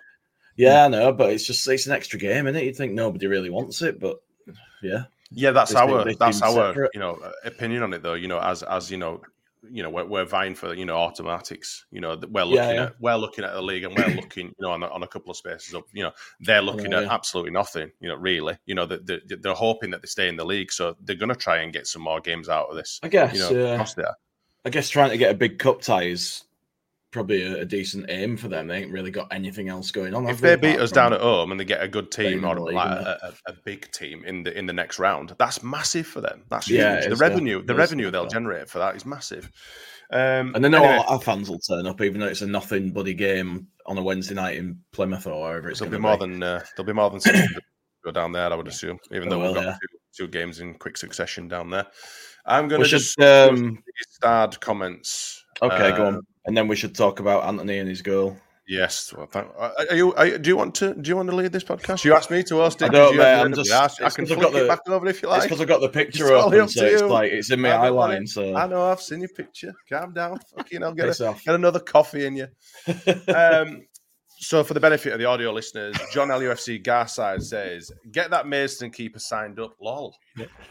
[0.57, 2.65] Yeah, I know, but it's just it's an extra game, isn't it?
[2.65, 4.23] You'd think nobody really wants it, but
[4.83, 5.05] yeah.
[5.31, 6.91] Yeah, that's our they that's our separate.
[6.93, 8.15] you know opinion on it though.
[8.15, 9.23] You know, as as you know,
[9.71, 11.87] you know we're, we're vying for you know automatics.
[11.91, 12.83] You know, we're looking Yeah, yeah.
[12.85, 15.31] at we're looking at the league and we're looking you know on on a couple
[15.31, 15.85] of spaces up.
[15.95, 17.91] You know, they're looking Yeah, at absolutely nothing.
[18.01, 18.59] You know, really.
[18.67, 21.31] You know, that they, they're hoping that they stay in the league, so they're going
[21.31, 23.01] to try and get some more games out of this.
[23.03, 23.71] I guess, You know, yeah.
[23.71, 24.17] of course they are.
[24.67, 26.45] I guess trying to get a big cup tie is
[27.13, 28.67] probably a, a decent aim for them.
[28.67, 30.29] They ain't really got anything else going on.
[30.29, 32.75] If they beat us down at home and they get a good team or like
[32.75, 36.43] a, a, a big team in the in the next round, that's massive for them.
[36.49, 36.81] That's huge.
[36.81, 37.17] Yeah, the yeah.
[37.19, 39.51] revenue, the revenue they'll generate for that is massive.
[40.11, 42.91] Um, And they know anyway, our fans will turn up, even though it's a nothing
[42.91, 46.09] buddy game on a Wednesday night in Plymouth or wherever it's there'll going be to
[46.09, 47.63] more than uh, there'll be more than 600
[48.05, 48.53] go down there.
[48.53, 49.77] I would assume, even though Oh, we've got yeah.
[50.17, 51.87] two, two games in quick succession down there.
[52.45, 55.42] I'm going to just um, starred comments.
[55.61, 56.21] Okay, go Uh, on.
[56.47, 58.37] And then we should talk about Anthony and his goal.
[58.69, 59.13] Yes.
[59.17, 60.15] Well, thank, are are you?
[60.15, 60.39] Are you?
[60.39, 60.95] Do you want to?
[60.95, 62.05] Do you want to lead this podcast?
[62.05, 62.87] You asked me to host it.
[62.87, 63.25] I 'cause don't, you mate.
[63.25, 63.71] haven't I'm heard just.
[63.71, 63.75] it.
[63.75, 65.39] I, I it's can 'cause I've flick got it the- back over if you like.
[65.39, 67.09] It's because I've got the picture It's totally open, up so it's you.
[67.09, 68.27] like it's in my I eye line.
[68.29, 69.75] So I know I've seen your picture.
[69.89, 70.39] Calm down.
[70.57, 72.47] Fucking, I'll get a, get another coffee in you.
[73.35, 73.83] um,
[74.39, 78.91] so, for the benefit of the audio listeners, John LUFC Garside says, "Get that Mason
[78.91, 80.15] keeper signed up." Lol.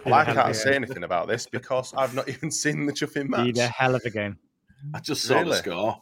[0.05, 3.29] Well, I can't say anything about this because I've not even seen the chuffing Be
[3.29, 3.55] match.
[3.55, 4.37] the hell of a game.
[4.93, 5.57] I just saw the Really?
[5.57, 6.01] score.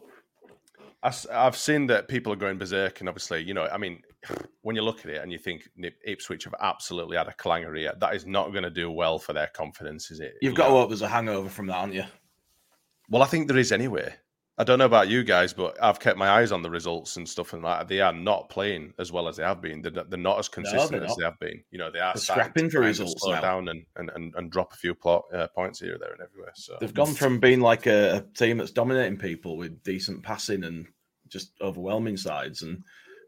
[1.01, 4.01] I, have seen that people are going berserk, and obviously, you know, I mean,
[4.63, 5.69] when you look at it and you think
[6.03, 9.32] Ipswich have absolutely had a clanger here, that is not going to do well for
[9.32, 10.34] their confidence, is it?
[10.41, 12.03] You've got to hope there's a hangover from that, aren't you?
[13.09, 14.13] Well, I think there is anyway.
[14.60, 17.28] I don't know about you guys, but I've kept my eyes on the results and
[17.28, 19.82] stuff, and like they are not playing as well as they have been.
[19.82, 21.12] They're, they're not as consistent not.
[21.12, 21.64] as they have been.
[21.72, 23.41] You know, they are scrapping for results slow now.
[23.41, 26.51] down and, and, and, and drop a few plot, uh, points here, there, and everywhere.
[26.55, 30.86] So They've gone from being like a, team that's dominating people with decent passing and
[31.30, 32.84] just overwhelming sides, and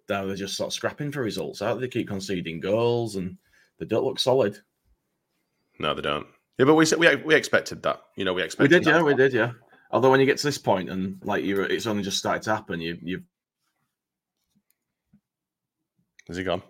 [0.09, 1.61] now they're just sort of scrapping for results.
[1.61, 3.37] Out they keep conceding goals, and
[3.79, 4.57] they don't look solid.
[5.79, 6.27] no, they don't.
[6.57, 8.01] Yeah, but we we we expected that.
[8.17, 8.69] You know, we expected.
[8.69, 8.97] We did, that.
[8.97, 9.53] yeah, we did, yeah.
[9.91, 12.55] Although when you get to this point and like you, it's only just started to
[12.55, 12.79] happen.
[12.81, 13.21] You, you
[16.29, 16.61] Is he gone?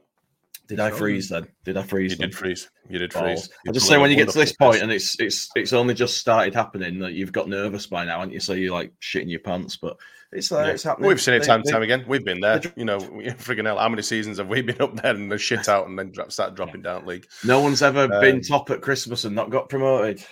[0.67, 1.47] did I freeze then?
[1.65, 2.11] Did I freeze?
[2.11, 2.29] You them?
[2.29, 2.69] did freeze.
[2.89, 3.47] You did Balls.
[3.47, 3.49] freeze.
[3.67, 4.83] I just say when you get to this wonderful point test.
[4.83, 8.33] and it's it's it's only just started happening that you've got nervous by now, haven't
[8.33, 8.39] you?
[8.39, 9.97] So you're like shitting your pants, but
[10.31, 10.71] it's there, Yeah.
[10.71, 11.09] it's happening.
[11.09, 12.05] We've seen it time and time again.
[12.07, 12.61] We've been there.
[12.77, 15.37] You know, we- friggin' hell, how many seasons have we been up there and the
[15.37, 17.27] shit out and then drop, start dropping down league?
[17.43, 20.23] No one's ever Um, been top at Christmas and not got promoted.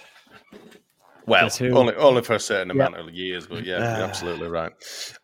[1.29, 2.87] Well, who- only only for a certain Yeah.
[2.87, 3.97] amount of years, but yeah, Ah.
[3.97, 4.71] you're absolutely right.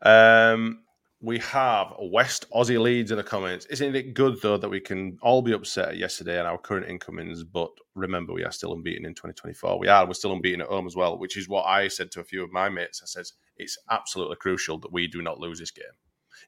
[0.02, 0.82] Um,
[1.22, 3.66] we have West Aussie Leeds in the comments.
[3.68, 6.88] Isn't it good though that we can all be upset at yesterday and our current
[6.88, 9.80] incomings, but remember we are still unbeaten in 2024.
[9.80, 10.06] We are.
[10.06, 12.44] We're still unbeaten at home as well, which is what I said to a few
[12.44, 13.02] of my mates.
[13.02, 13.26] I said
[13.58, 15.86] it's absolutely crucial that we do not lose this game.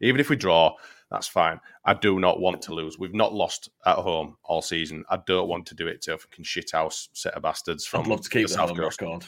[0.01, 0.75] Even if we draw,
[1.09, 1.59] that's fine.
[1.85, 2.99] I do not want to lose.
[2.99, 5.05] We've not lost at home all season.
[5.09, 8.07] I don't want to do it to a fucking shithouse set of bastards from I'd
[8.07, 9.01] love to keep the the South home Coast.
[9.01, 9.25] record.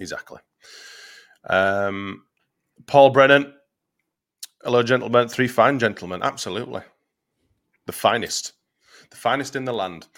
[0.00, 0.38] Exactly.
[1.48, 2.24] Um,
[2.86, 3.54] Paul Brennan.
[4.64, 5.28] Hello, gentlemen.
[5.28, 6.22] Three fine gentlemen.
[6.22, 6.82] Absolutely.
[7.86, 8.52] The finest.
[9.10, 10.08] The finest in the land.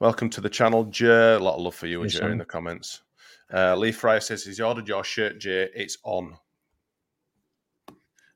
[0.00, 1.34] Welcome to the channel, Jay.
[1.34, 3.02] A lot of love for you, Yes, Jay, in the comments.
[3.52, 5.68] Uh, Lee Fryer says he's ordered your shirt, Jay.
[5.74, 6.36] It's on.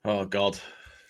[0.04, 0.58] Oh God,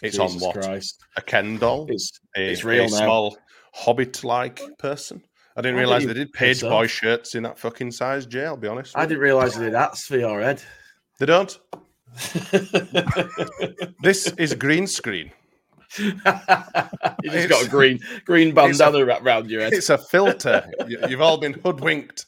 [0.02, 0.56] It's Jesus on what?
[0.56, 1.02] Christ.
[1.16, 1.86] A Ken doll?
[1.88, 2.96] It's a, it's real a now.
[2.96, 3.36] small
[3.74, 5.22] hobbit-like person.
[5.56, 8.44] I didn't realise didn't they did page boy shirts in that fucking size, Jay.
[8.44, 8.96] I'll be honest.
[8.96, 10.62] I didn't realise they did that's for your head.
[11.18, 11.56] They don't.
[14.02, 15.30] This is green screen.
[15.98, 16.12] you
[17.30, 19.72] just got a green green bandana wrapped round your head.
[19.72, 20.68] It's a filter.
[20.88, 22.26] You- You've all been hoodwinked.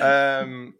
[0.00, 0.74] Um,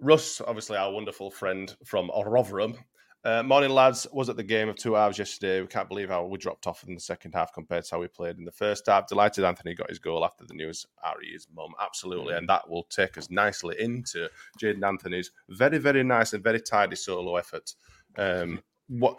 [0.00, 2.76] Russ, obviously our wonderful friend from Rotherham.
[3.24, 4.06] Uh, morning, lads.
[4.12, 5.62] Was at the game of two hours yesterday.
[5.62, 8.06] We can't believe how we dropped off in the second half compared to how we
[8.06, 9.06] played in the first half.
[9.06, 10.84] Delighted Anthony got his goal after the news.
[11.02, 14.28] Ari, his mum, absolutely, and that will take us nicely into
[14.60, 17.74] Jaidon Anthony's very, very nice and very tidy solo effort.
[18.18, 19.18] Um, what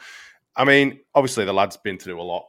[0.55, 2.45] I mean, obviously the lad's been through a lot.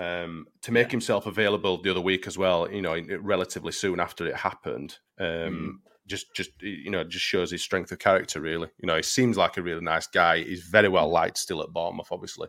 [0.00, 4.26] Um, to make himself available the other week as well, you know, relatively soon after
[4.26, 8.40] it happened, um, just just you know, just shows his strength of character.
[8.40, 10.42] Really, you know, he seems like a really nice guy.
[10.42, 12.48] He's very well liked still at Bournemouth, obviously.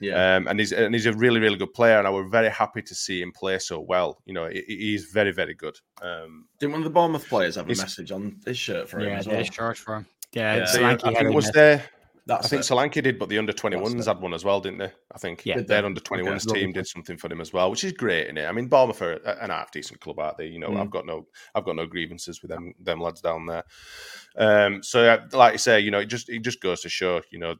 [0.00, 0.36] Yeah.
[0.36, 2.80] Um, and he's and he's a really really good player, and I was very happy
[2.80, 4.22] to see him play so well.
[4.24, 5.76] You know, he, he's very very good.
[6.00, 9.08] Um, Didn't one of the Bournemouth players have a message on his shirt for him
[9.10, 9.44] Yeah, as they well?
[9.44, 10.06] charge for him.
[10.32, 10.64] Yeah, Yeah.
[10.64, 11.54] Solanke I think it was message.
[11.54, 11.84] there.
[12.26, 12.66] That's I think it.
[12.66, 14.92] Solanke did, but the under 21s That's had one as well, didn't they?
[15.12, 15.60] I think Yeah.
[15.60, 16.60] their under 21s Okay.
[16.60, 18.46] team did something for him as well, which is great in it.
[18.46, 20.46] I mean, Bournemouth are a- an half decent club, aren't they?
[20.46, 20.80] You know, Mm.
[20.80, 23.64] I've got no, I've got no grievances with them, them lads down there.
[24.36, 27.38] Um, so, like you say, you know, it just it just goes to show, you
[27.38, 27.56] know,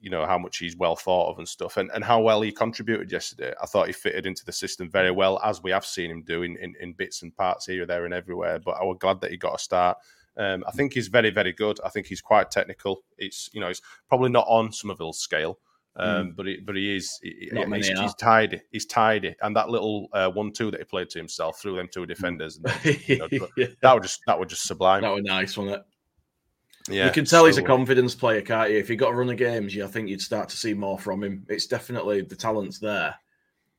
[0.00, 2.52] you know how much he's well thought of and stuff, and, and how well he
[2.52, 3.54] contributed yesterday.
[3.62, 6.42] I thought he fitted into the system very well, as we have seen him do
[6.42, 8.58] in, in, in bits and parts here, there, and everywhere.
[8.58, 9.96] But I was glad that he got a start.
[10.36, 11.78] Um, I think he's very, very good.
[11.84, 13.04] I think he's quite technical.
[13.18, 15.58] It's you know, he's probably not on Summerville's scale,
[15.96, 17.18] um, but he, but he is.
[17.22, 18.60] He, he's, he's tidy.
[18.72, 22.04] He's tidy, and that little uh, one-two that he played to himself through them two
[22.06, 23.66] defenders, and then, you know, Yeah.
[23.80, 25.02] that would just that would just sublime.
[25.02, 25.82] That was nice, wasn't it?
[26.88, 28.78] yeah, you can tell he's a confidence player, can't you?
[28.78, 30.98] If he got a run of games, you I think you'd start to see more
[30.98, 31.46] from him.
[31.48, 33.14] It's definitely the talent's there.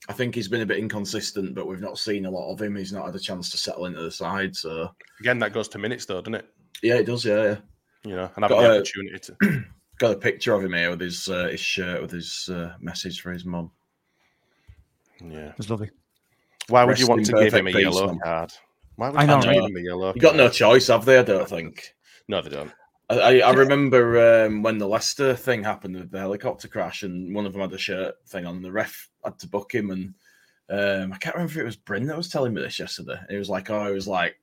[0.08, 2.76] I think he's been a bit inconsistent, but we've not seen a lot of him.
[2.76, 4.56] He's not had a chance to settle into the side.
[4.56, 4.90] So
[5.20, 6.48] Again, that goes to minutes, though, doesn't it?
[6.84, 7.26] yeah, it does.
[7.26, 7.56] Yeah, yeah.
[8.04, 9.64] You know, and having Got the a- opportunity to.
[9.98, 13.22] Got a picture of him here with his uh, his shirt with his uh, message
[13.22, 13.72] for his mum.
[15.24, 15.50] Yeah.
[15.50, 15.90] It was lovely.
[16.68, 18.20] Why would you want to give him a yellow man.
[18.24, 18.54] card?
[18.98, 20.88] Why would I you know, want to give him a yellow You got no choice,
[20.88, 21.18] have they?
[21.18, 21.94] I don't think.
[22.28, 22.72] No, they don't.
[23.10, 27.34] I, I I remember um, when the Leicester thing happened with the helicopter crash, and
[27.36, 28.62] one of them had a shirt thing on.
[28.62, 30.14] The ref had to book him, and
[30.70, 33.20] um, I can't remember if it was Bryn that was telling me this yesterday.
[33.30, 34.40] It was like, oh, it was like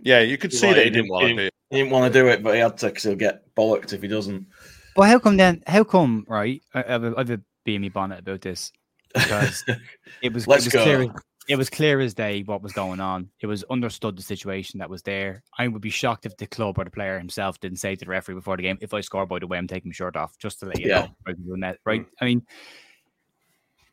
[0.00, 1.54] Yeah, you could see like, that he didn't want to he, do it.
[1.70, 4.02] he didn't want to do it, but he had to because he'll get bollocked if
[4.02, 4.46] he doesn't.
[4.94, 5.62] But how come then?
[5.66, 6.24] How come?
[6.28, 8.72] Right, I, I have a, I have a BME bonnet about this
[9.14, 9.64] because
[10.22, 10.46] it was.
[10.46, 10.82] Let's it was go.
[10.82, 11.14] Clear,
[11.48, 13.28] it was clear as day what was going on.
[13.40, 15.42] It was understood the situation that was there.
[15.58, 18.10] I would be shocked if the club or the player himself didn't say to the
[18.10, 20.38] referee before the game, "If I score, by the way, I'm taking my shirt off,"
[20.38, 21.00] just to let you Yeah.
[21.00, 21.16] know.
[21.26, 22.06] rather than that, Right?
[22.20, 22.46] I mean,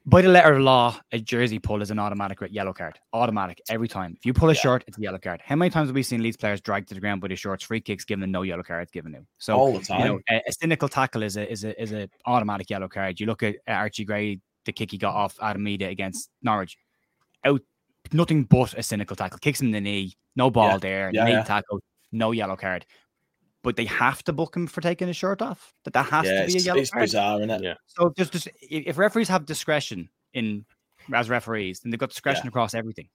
[0.06, 2.98] by the letter of law, a jersey pull is an automatic yellow card.
[3.14, 4.16] Automatic every time.
[4.18, 5.42] If you pull a shirt, it's a yellow card.
[5.44, 7.64] How many times have we seen Leeds players dragged to the ground by their shorts,
[7.64, 9.28] free kicks given, them no yellow cards given them?
[9.38, 10.24] So All the You know, time.
[10.30, 13.20] a, a cynical tackle is a is a is a automatic yellow card.
[13.20, 16.78] You look at Archie Gray, the kick he got off Adam Idah against Norwich,
[17.44, 17.62] out
[18.12, 19.38] nothing but a cynical tackle.
[19.40, 20.78] Kicks him in the knee, no ball Yeah.
[20.78, 21.44] there, Yeah, knee yeah.
[21.44, 21.82] tackle,
[22.12, 22.86] no yellow card.
[23.62, 25.74] But they have to book him for taking his shirt off.
[25.84, 27.04] That that has yeah, to be a it's, yellow it's card.
[27.04, 27.62] bizarre, isn't it?
[27.64, 27.74] Yeah.
[27.88, 30.66] So just, just if if referees have discretion in
[31.14, 33.10] as referees, then they've got discretion across everything.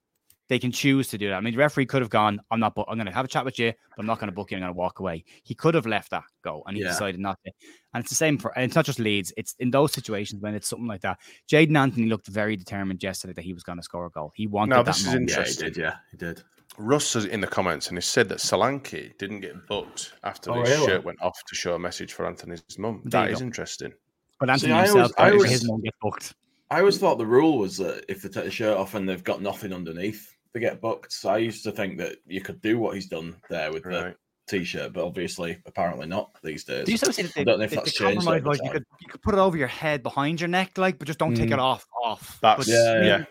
[0.50, 1.36] They can choose to do that.
[1.36, 2.74] I mean, the referee could have gone, "I'm not.
[2.74, 4.50] Bu- I'm going to have a chat with you, but I'm not going to book
[4.50, 4.58] you.
[4.58, 6.90] I'm going to walk away." He could have left that go, and he Yeah.
[6.90, 7.52] decided not to.
[7.94, 8.52] And it's the same for.
[8.54, 9.32] And it's not just Leeds.
[9.38, 11.18] It's in those situations when it's something like that.
[11.50, 14.32] Jaidon Anthony looked very determined yesterday that he was going to score a goal.
[14.34, 15.30] He wanted Now, that this is moment.
[15.30, 15.64] interesting.
[15.64, 15.80] Yeah, he did.
[15.80, 16.42] Yeah, he did.
[16.78, 20.60] Russ is in the comments and he said that Solanke didn't get booked after Oh,
[20.60, 20.86] his really?
[20.86, 23.00] shirt went off to show a message for Anthony's mum.
[23.04, 23.46] There That you is go.
[23.46, 23.92] interesting.
[24.40, 26.34] But Anthony See, I himself, always- I wanted always- his mum get booked.
[26.70, 29.22] I always thought the rule was that if they take the shirt off and they've
[29.22, 31.12] got nothing underneath, they get booked.
[31.12, 34.14] So I used to think that you could do what he's done there with Right.
[34.48, 36.86] the t-shirt, but obviously, apparently not these days.
[36.86, 38.48] Do you still see that I don't know if the- that's the changed compromise over
[38.48, 41.06] was you could you could put it over your head behind your neck, like, but
[41.06, 41.54] just don't take Mm.
[41.54, 41.86] it off.
[42.02, 42.38] Off.
[42.40, 43.02] That's But- yeah.
[43.04, 43.24] yeah.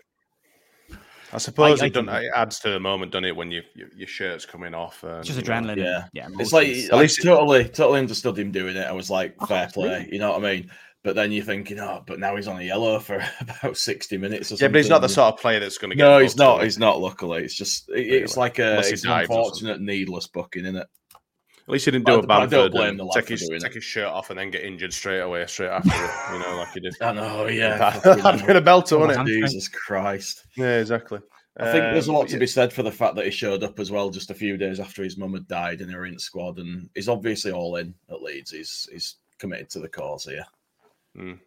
[1.34, 3.62] I suppose I it, done, think- it adds to the moment, doesn't it, when you,
[3.74, 5.02] your, your shirt's coming off?
[5.02, 5.76] And, It's just you know, adrenaline.
[5.76, 6.28] Yeah, yeah.
[6.38, 6.90] It's like emotions.
[6.92, 8.86] I least- totally, totally understood him doing it.
[8.86, 10.04] I was like, Oh, fair absolutely.
[10.04, 10.70] play, you know what I mean?
[11.02, 14.50] But then you're thinking, oh, but now he's on a yellow for about sixty minutes
[14.50, 14.72] or Yeah, something.
[14.72, 16.02] but he's not the sort of player that's going to get.
[16.02, 16.62] No, he's not.
[16.64, 16.98] He's not.
[16.98, 19.68] Luckily, it's just it- it's like a it's an dives or something.
[19.68, 20.86] unfortunate, needless booking, isn't it?
[21.66, 23.28] At least he didn't do I- a but I don't blame and the lad take
[23.30, 26.38] his, take his shirt off and then get injured straight away, straight after it, you
[26.40, 26.94] know, like he did.
[27.00, 27.78] I know, yeah.
[27.78, 29.32] That- fucking That'd been a belter, Oh, wouldn't it?
[29.32, 30.44] Jesus Christ.
[30.56, 31.20] Yeah, exactly.
[31.56, 32.40] I think there's a Um, lot but to yeah.
[32.40, 34.80] be said for the fact that he showed up as well just a few days
[34.80, 38.20] after his mum had died in the int squad, and he's obviously all in at
[38.22, 38.50] Leeds.
[38.50, 40.44] He's he's committed to the cause here.
[41.16, 41.38] Mm.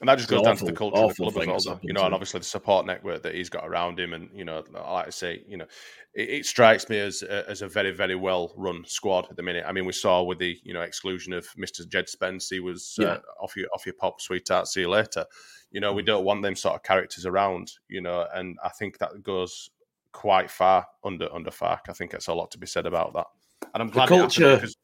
[0.00, 1.64] And that just It's goes down to the culture of the club as well, that's
[1.64, 4.28] though, happened you know, and obviously the support network that he's got around him, and
[4.34, 5.64] you know, like I say, you know,
[6.14, 9.42] it, it strikes me as a, as a very very well run squad at the
[9.42, 9.64] minute.
[9.66, 12.96] I mean, we saw with the you know exclusion of Mister Jed Spence, he was
[12.98, 13.06] Yeah.
[13.06, 15.24] uh, off your off your pop, sweetheart, see you later.
[15.70, 18.98] You know, we don't want them sort of characters around, you know, and I think
[18.98, 19.70] that goes
[20.12, 21.88] quite far under under Farke.
[21.88, 23.26] I think it's a lot to be said about that,
[23.72, 24.76] and I'm The glad it happened culture- because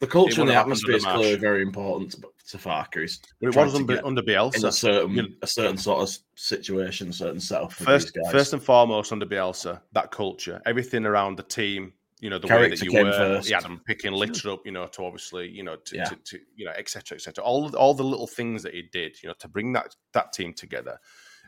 [0.00, 2.20] The culture and the atmosphere is clearly very important to,
[2.50, 3.00] to Farke.
[3.00, 5.76] He's But it was to under, get under in a certain You know, a certain
[5.76, 11.04] sort of situation, certain setup for first, first and foremost under Bielsa, that culture, everything
[11.04, 13.48] around the team, you know, the way that you came were, first.
[13.48, 16.04] he had them picking litter up, you know, to obviously, you know, to, Yeah.
[16.04, 17.16] to, to you know, etc.
[17.16, 17.42] etc.
[17.42, 20.54] All all the little things that he did, you know, to bring that that team
[20.54, 20.98] together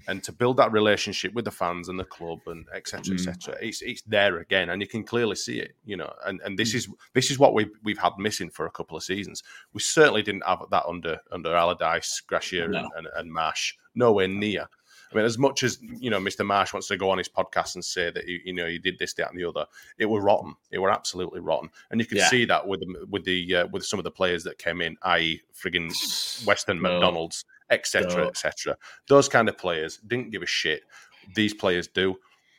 [0.08, 3.14] and to build that relationship with the fans and the club and etc.
[3.14, 3.26] Mm.
[3.28, 3.56] etc.
[3.60, 6.58] It's it's there again, and you can clearly see it, you know, and and Mm.
[6.58, 9.42] this is this is what we've we've had missing for a couple of seasons.
[9.72, 12.78] We certainly didn't have that under under Allardyce, Gracia, No.
[12.78, 13.74] and, and, and Marsh.
[13.94, 14.68] Nowhere near.
[15.12, 16.46] I mean, as much as you know, Mr.
[16.46, 18.96] Marsh wants to go on his podcast and say that you, you know he did
[19.00, 19.66] this, that, and the other,
[19.98, 20.54] it were rotten.
[20.70, 22.28] It were absolutely rotten, and you could Yeah.
[22.28, 25.42] see that with with the uh, with some of the players that came in, i.e.,
[25.52, 25.90] friggin'
[26.46, 26.92] Weston No.
[26.92, 28.76] McDonald's, etc., etc.
[29.08, 30.82] Those kind of players didn't give a shit.
[31.34, 32.16] These players do,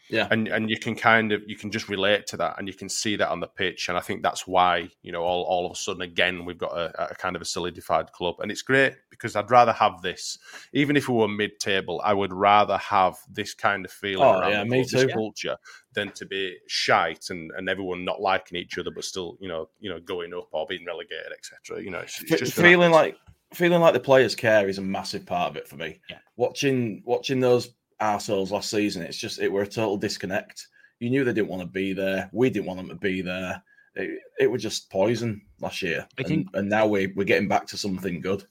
[0.09, 0.28] Yeah.
[0.32, 2.89] and and you can kind of you can just relate to that, and you can
[2.89, 5.72] see that on the pitch, and I think that's why you know all, all of
[5.72, 8.93] a sudden again we've got a, a kind of a solidified club, and it's great
[9.09, 10.38] because I'd rather have this,
[10.74, 14.51] even if we were mid-table, I would rather have this kind of feeling Oh, around
[14.51, 15.07] yeah, the me too.
[15.09, 15.57] culture
[15.93, 19.70] than to be shite and, and everyone not liking each other, but still you know
[19.80, 21.84] you know going up or being relegated, etc.
[21.84, 23.18] You know, it's, it's just feeling like
[23.54, 25.99] feeling like the players care is a massive part of it for me.
[26.10, 26.18] Yeah.
[26.38, 27.70] Watching watching those
[28.02, 30.68] arseholes last season, it's just it were a total disconnect.
[30.99, 32.30] You knew they didn't want to be there.
[32.32, 33.62] We didn't want them to be there.
[33.95, 36.08] It, it was just poison last year.
[36.18, 38.45] I think- and now we we're getting back to something good.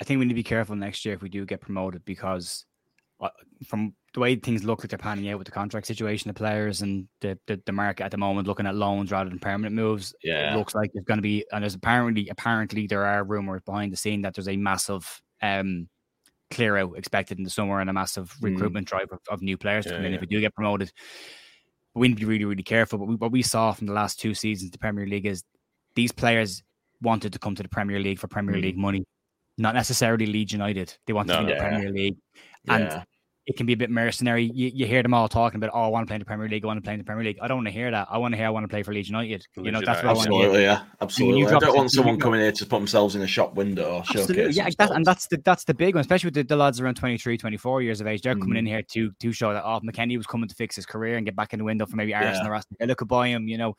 [0.00, 2.66] I think we need to be careful next year if we do get promoted because
[3.66, 6.82] from the way things look like they're panning out with the contract situation the players
[6.82, 10.14] and the, the, the market at the moment, looking at loans rather than permanent moves,
[10.22, 10.52] Yeah.
[10.54, 13.92] it looks like there's going to be, and there's apparently, apparently there are rumors behind
[13.92, 15.88] the scene that there's a massive um,
[16.50, 18.52] clear out expected in the summer and a massive Mm.
[18.52, 20.16] recruitment drive of, of new players to Yeah, come in yeah.
[20.16, 20.92] if we do get promoted.
[21.94, 22.98] We need to be really, really careful.
[22.98, 25.42] But we, what we saw from the last two seasons, the Premier League is
[25.94, 26.62] these players
[27.00, 28.62] wanted to come to the Premier League for Premier Mm.
[28.62, 29.04] League money,
[29.58, 30.94] not necessarily Leeds United.
[31.06, 31.62] They wanted No, to be in the.
[31.64, 32.16] Premier League.
[32.68, 33.02] And Yeah.
[33.46, 34.50] it can be a bit mercenary.
[34.52, 36.48] You, you hear them all talking about, oh, I want to play in the Premier
[36.48, 37.38] League, I want to play in the Premier League.
[37.40, 38.08] I don't want to hear that.
[38.10, 39.46] I want to hear I want to play for Leeds United.
[39.56, 40.40] you know, that's what I want to hear.
[40.42, 41.40] Absolutely, yeah, And absolutely.
[41.40, 43.98] you I don't want someone coming here to put themselves in a shop window or
[44.00, 44.34] Absolutely.
[44.36, 44.56] showcase.
[44.56, 46.96] Yeah, that, and that's the that's the big one, especially with the, the lads around
[46.96, 48.22] 23, 24 years of age.
[48.22, 48.58] They're coming Mhm.
[48.58, 51.24] in here to to show that oh, McKennie was coming to fix his career and
[51.24, 52.50] get back in the window for maybe Arsenal Yeah.
[52.50, 53.76] or Aston Villa could buy him, you know.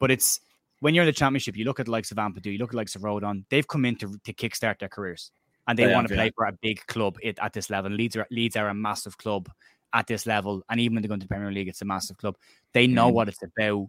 [0.00, 0.40] But it's
[0.80, 2.72] when you're in the championship, you look at the likes of Ampadu, you look at
[2.72, 5.30] the likes of Rodon, they've come in to, to kickstart their careers
[5.66, 6.30] and they, They want have, to play yeah.
[6.36, 7.90] for a big club at, at this level.
[7.90, 9.48] Leeds are Leeds are a massive club
[9.92, 12.16] at this level, and even when they go into the Premier League, it's a massive
[12.16, 12.36] club.
[12.72, 13.14] They know Mhm.
[13.14, 13.86] what it's about.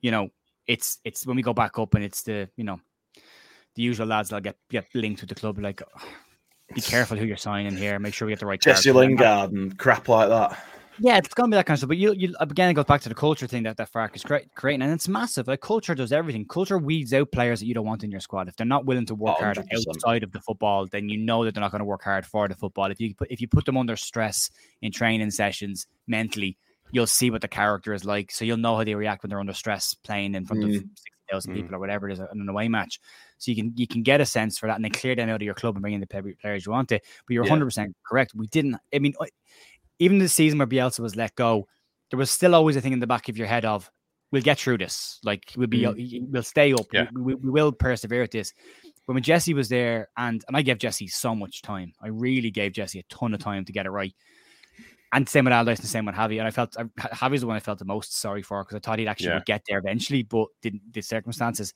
[0.00, 0.28] You know,
[0.66, 2.80] it's it's when we go back up and it's the you know
[3.76, 5.58] the usual lads that get get linked with the club.
[5.58, 6.08] Like, "Oh,
[6.74, 7.98] be careful who you're signing here.
[7.98, 8.92] Make sure we get the right Jesse.
[8.92, 10.58] Lingard and crap like that.
[11.02, 11.88] Yeah, it's gonna be that kind of stuff.
[11.88, 14.22] But you, you again, it goes back to the culture thing that that Farke is
[14.22, 15.48] cre- creating, and it's massive.
[15.48, 16.46] Like culture does everything.
[16.46, 18.48] Culture weeds out players that you don't want in your squad.
[18.48, 19.88] If they're not willing to work Oh, hard 100%.
[19.88, 22.48] outside of the football, then you know that they're not going to work hard for
[22.48, 22.90] the football.
[22.90, 24.50] If you put if you put them under stress
[24.82, 26.58] in training sessions mentally,
[26.92, 28.30] you'll see what the character is like.
[28.30, 30.74] So you'll know how they react when they're under stress playing in front of Mm.
[30.74, 31.56] sixty thousand Mm.
[31.56, 33.00] people or whatever it is in an away match.
[33.38, 35.36] So you can you can get a sense for that, and then clear them out
[35.36, 37.00] of your club and bring in the players you want to.
[37.26, 37.50] But you're Yeah.
[37.50, 38.34] 100 percent correct.
[38.34, 38.76] We didn't.
[38.94, 39.14] I mean,
[40.00, 41.68] even the season where Bielsa was let go,
[42.10, 43.88] there was still always a thing in the back of your head of,
[44.32, 45.20] "We'll get through this.
[45.22, 46.28] Like we'll be, mm.
[46.30, 46.86] we'll stay up.
[46.92, 47.06] Yeah.
[47.14, 48.52] We, we, we will persevere at this."
[49.06, 51.92] But when Jesse was there, and and I gave Jesse so much time.
[52.02, 54.14] I really gave Jesse a ton of time to get it right.
[55.12, 56.38] And same with Allardyce and same with Javi.
[56.38, 56.84] And I felt I-
[57.14, 59.42] Javi's the one I felt the most sorry for because I thought he'd actually Yeah.
[59.44, 61.74] get there eventually, but didn't the circumstances.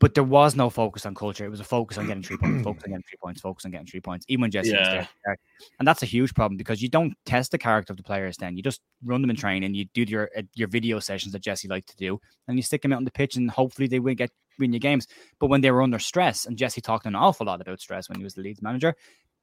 [0.00, 1.44] But there was no focus on culture.
[1.44, 3.70] It was a focus on getting three points, focus on getting three points, focus on
[3.70, 5.06] getting three points, even when Jesse was Yeah.
[5.24, 5.36] there.
[5.78, 8.56] And that's a huge problem because you don't test the character of the players then.
[8.56, 11.68] You just run them in training, you do your uh, your video sessions that Jesse
[11.68, 14.14] liked to do, and you stick them out on the pitch and hopefully they will
[14.14, 15.06] get win your games.
[15.38, 18.18] But when they were under stress, and Jesse talked an awful lot about stress when
[18.18, 18.94] he was the Leeds manager,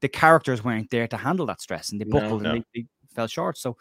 [0.01, 2.51] the characters weren't there to handle that stress and they buckled no.
[2.51, 3.57] and they, they fell short.
[3.57, 3.77] So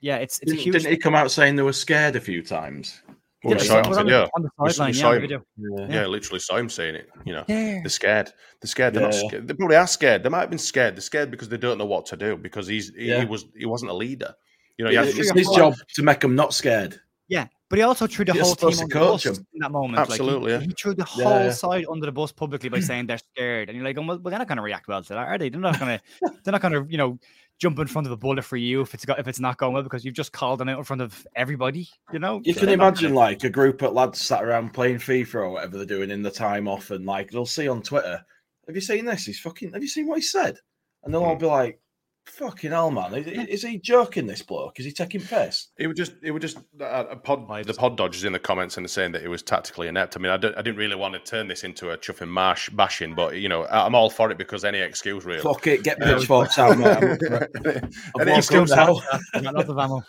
[0.00, 2.42] yeah, it's it's Didn't, huge didn't he come out saying they were scared a few
[2.42, 3.02] times?
[3.44, 4.28] Well, Yeah, we he saw said him, it on the- yeah.
[4.36, 5.44] on the We- we sideline, yeah, him.
[5.56, 5.86] Yeah.
[6.00, 6.06] Yeah.
[6.06, 7.08] literally saw him saying it.
[7.26, 7.80] You know, Yeah.
[7.82, 8.32] they're scared.
[8.60, 8.94] They're scared.
[8.94, 9.46] They're not scared.
[9.46, 10.22] They probably are scared.
[10.22, 10.94] They might have been scared.
[10.96, 13.20] They're scared because they don't know what to do because he's he, Yeah.
[13.20, 14.34] he was he wasn't a leader.
[14.78, 16.98] You know, he had- it's his job to make them not scared.
[17.34, 19.38] Yeah, but he also threw the You're whole team supposed to under the bus coach
[19.38, 19.46] 'em.
[19.54, 19.96] in that moment.
[19.98, 21.50] Like, he- Absolutely, he, threw the Yeah, whole yeah.
[21.50, 24.38] side under the bus publicly by saying they're scared, and you're like, oh, well, they're
[24.38, 25.48] not going to react well to that, are they?
[25.48, 26.04] They're not going to.
[26.44, 27.18] They're not going to, you know,
[27.58, 29.72] jump in front of a bullet for you if it's got if it's not going
[29.72, 31.88] well because you've just called them out in front of everybody.
[32.12, 34.98] You know, You So can imagine gonna- like a group of lads sat around playing
[34.98, 38.24] FIFA or whatever they're doing in the time off, and like they'll see on Twitter,
[38.68, 39.24] "Have you seen this?
[39.26, 39.72] He's fucking.
[39.72, 40.56] Have you seen what he said?"
[41.02, 41.40] And they'll all mm.
[41.40, 41.80] be like,
[42.26, 43.14] "Fucking hell, man!
[43.14, 44.26] Is, is he joking?
[44.26, 44.80] This bloke?
[44.80, 47.96] Is he taking piss?" It would just, it would just, uh, a pod, the pod
[47.96, 50.16] dodgers in the comments and saying that it was tactically inept.
[50.16, 52.70] I mean, I, don't, I didn't really want to turn this into a chuffing marsh
[52.70, 55.42] bashing, but you know, I- I'm all for it because any excuse really.
[55.42, 56.86] Fuck it, get Um, pitchforks out, mate.
[56.96, 57.18] I'm-
[57.64, 59.18] I've Any woke excuse up now.
[59.34, 60.02] I've got lots of ammo.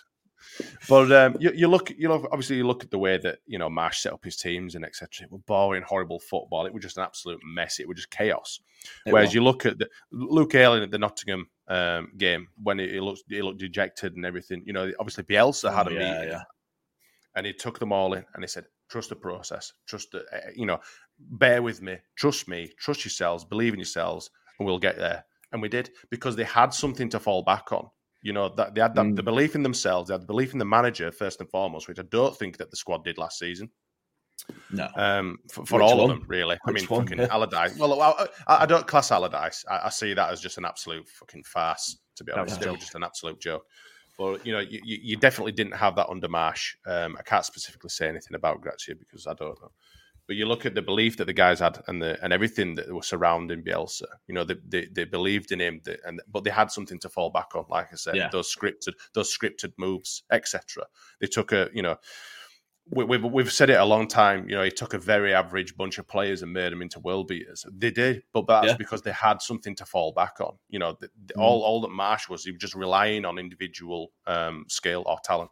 [0.88, 2.30] But um, you, you look, you look.
[2.32, 4.86] Obviously, you look at the way that you know Marsh set up his teams and
[4.86, 5.26] etc.
[5.26, 6.66] It was boring, horrible football.
[6.66, 7.80] It was just an absolute mess.
[7.80, 8.62] It was just chaos.
[9.06, 9.34] It Whereas was.
[9.34, 13.24] you look at the, Luke Ayling at the Nottingham um, game when he, he looked,
[13.28, 14.64] he looked dejected and everything.
[14.66, 16.44] You know, obviously Bielsa had a Oh, yeah, meeting yeah.
[17.36, 19.74] and he took them all in and he said, "Trust the process.
[19.88, 20.80] Trust the, uh, you know,
[21.20, 21.98] bear with me.
[22.16, 22.72] Trust me.
[22.80, 23.44] Trust yourselves.
[23.46, 27.20] Believe in yourselves, and we'll get there." And we did because they had something to
[27.20, 27.90] fall back on.
[28.22, 29.16] You know that they had that, Mm.
[29.16, 32.00] the belief in themselves, they had the belief in the manager first and foremost, which
[32.00, 33.70] I don't think that the squad did last season.
[34.72, 36.12] No, Um, for, for all one?
[36.12, 36.58] of them, really.
[36.68, 37.04] I mean, one?
[37.06, 37.28] fucking Yeah.
[37.32, 37.78] Allardyce.
[37.78, 39.64] Well, I, I, I don't class Allardyce.
[39.70, 41.98] I, I see that as just an absolute fucking farce.
[42.18, 43.66] To be honest, was it was just an absolute joke.
[44.18, 46.76] But you know, you, you you definitely didn't have that under Marsh.
[46.86, 49.72] Um, I can't specifically say anything about Gracia because I don't know.
[50.28, 52.92] But you look at the belief that the guys had and the and everything that
[52.92, 54.06] was surrounding Bielsa.
[54.28, 57.10] You know, they they, they believed in him, they, and but they had something to
[57.10, 57.66] fall back on.
[57.70, 58.30] Like I said, Yeah.
[58.32, 60.86] those scripted those scripted moves, etc.
[61.20, 61.98] They took a you know
[62.92, 64.48] we, we've we've said it a long time.
[64.48, 67.28] You know, he took a very average bunch of players and made them into world
[67.28, 67.66] beaters.
[67.76, 68.78] They did, but that's Yeah.
[68.78, 70.56] because they had something to fall back on.
[70.70, 71.42] You know, the, the- Mm.
[71.42, 75.50] all all that Marsh was, he was just relying on individual um, skill or talent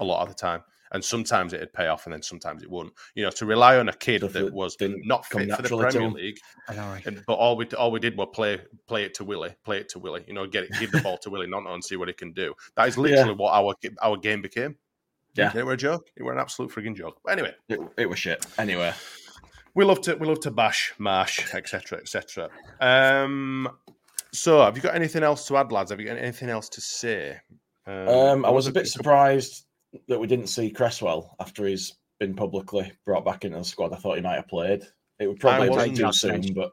[0.00, 0.62] a lot of the time.
[0.90, 2.94] And sometimes it'd pay off, and then sometimes it wouldn't.
[3.14, 5.56] You know, to rely on a kid Stuff that that was didn't not come fit
[5.56, 6.08] for the Premier.
[6.10, 7.04] League, I know, right?
[7.04, 9.90] and, but all we all we did was play play it to Willie, play it
[9.90, 10.24] to Willie.
[10.26, 12.32] You know, get it, give the ball to Willie, not and see what he can
[12.32, 12.54] do.
[12.76, 14.76] That is literally what our our game became.
[15.38, 15.56] Yeah.
[15.56, 16.06] it were a joke.
[16.16, 17.18] It were an absolute frigging joke.
[17.24, 18.44] But anyway, It, it was shit.
[18.58, 18.92] Anyway,
[19.74, 21.98] we love to we love to bash Marsh, etc.
[21.98, 22.48] etc.
[22.80, 23.68] Um,
[24.32, 25.90] so have you got anything else to add, lads?
[25.90, 27.38] Have you got anything else to say?
[27.86, 29.64] um, I was a bit surprised
[30.08, 33.92] that we didn't see Cresswell after he's been publicly brought back into the squad.
[33.92, 34.82] I thought he might have played.
[35.18, 36.44] It would probably wasn't take too off bench.
[36.46, 36.72] soon, but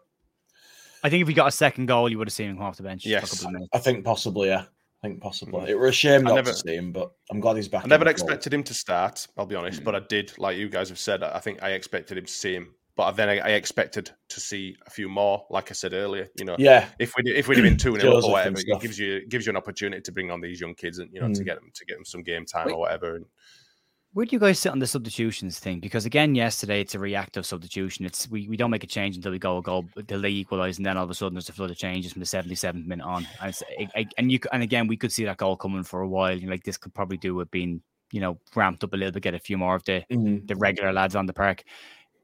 [1.03, 2.77] I think if we got a second goal, you would have seen him come off
[2.77, 3.03] the bench.
[3.03, 3.29] for a Yes.
[3.31, 3.69] couple of minutes.
[3.73, 4.65] I think possibly, yeah.
[5.05, 5.69] I think possibly.
[5.69, 7.83] It were a shame I not never- to see him, but I'm glad he's back.
[7.85, 8.21] I never the fold.
[8.29, 9.27] expected him to start.
[9.37, 10.33] I'll be honest, but I did.
[10.37, 13.29] Like you guys have said, I think I expected him to see him, but then
[13.29, 15.45] I, I expected to see a few more.
[15.49, 16.87] Like I said earlier, you know, Yeah.
[16.99, 19.45] If we if we'd have been two 0 or and whatever, it gives you gives
[19.45, 21.45] you an opportunity to bring on these young kids and you know to Mm.
[21.45, 23.15] get them to get them some game time or whatever.
[23.17, 23.25] And
[24.15, 25.81] Where do you guys sit on the substitutions thing?
[25.81, 28.05] Because again, yesterday it's a reactive substitution.
[28.05, 30.77] It's we, we don't make a change until we go a goal, until they equalise,
[30.77, 33.03] and then all of a sudden there's a flood of changes from the 77th minute
[33.05, 33.27] on.
[33.41, 35.99] And, it's, it, it- and you and again we could see that goal coming for
[35.99, 36.39] a while.
[36.45, 37.81] Like this could probably do with being
[38.13, 40.47] you know ramped up a little bit, get a few more of the Mhm.
[40.47, 41.63] the regular lads on the park.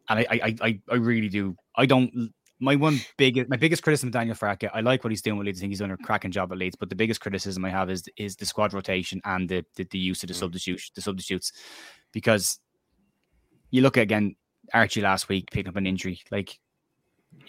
[0.08, 1.58] And I I, I- I really do.
[1.76, 2.32] I don't.
[2.62, 5.47] My one big, my biggest criticism of Daniel Farke, I like what he's doing with
[5.47, 5.59] Leeds.
[5.59, 6.76] I think he's done a cracking job at Leeds.
[6.80, 9.97] But the biggest criticism I have is is the squad rotation and the the, the
[9.97, 10.39] use of the mm.
[10.39, 11.51] substitutes, the substitutes,
[12.12, 12.59] because
[13.72, 14.36] you look at again
[14.74, 16.22] Archie last week picking up an injury.
[16.30, 16.59] Like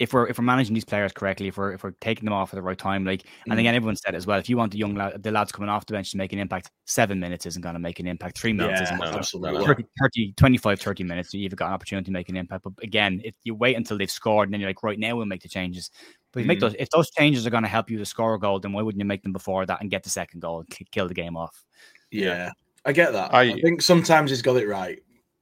[0.03, 2.53] if we're if we're managing these players correctly, if we're if we're taking them off
[2.53, 3.61] at the right time, like and Mm.
[3.61, 5.87] again everyone said as well, if you want the young lad, the lads coming off
[5.87, 8.37] the bench to make an impact, seven minutes isn't going to make an impact.
[8.39, 9.65] Three minutes Yeah, isn't gonna- absolutely.
[9.65, 12.65] 30, 30, 25, 30 minutes, you've got an opportunity to make an impact.
[12.65, 15.27] But again, if you wait until they've scored and then you're like, right now we'll
[15.27, 15.91] make the changes.
[16.33, 18.35] But if, you make those, if those changes are going to help you to score
[18.35, 20.61] a goal, then why wouldn't you make them before that and get the second goal
[20.61, 21.63] and kill the game off?
[22.11, 22.51] Yeah,
[22.85, 23.33] I get that.
[23.33, 24.99] I- I, think sometimes he's got it right,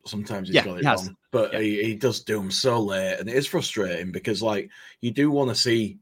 [0.06, 1.16] sometimes he's Yeah, got it he wrong.
[1.30, 4.70] But he, he does do them so late, and it is frustrating because like
[5.00, 5.98] you do want to see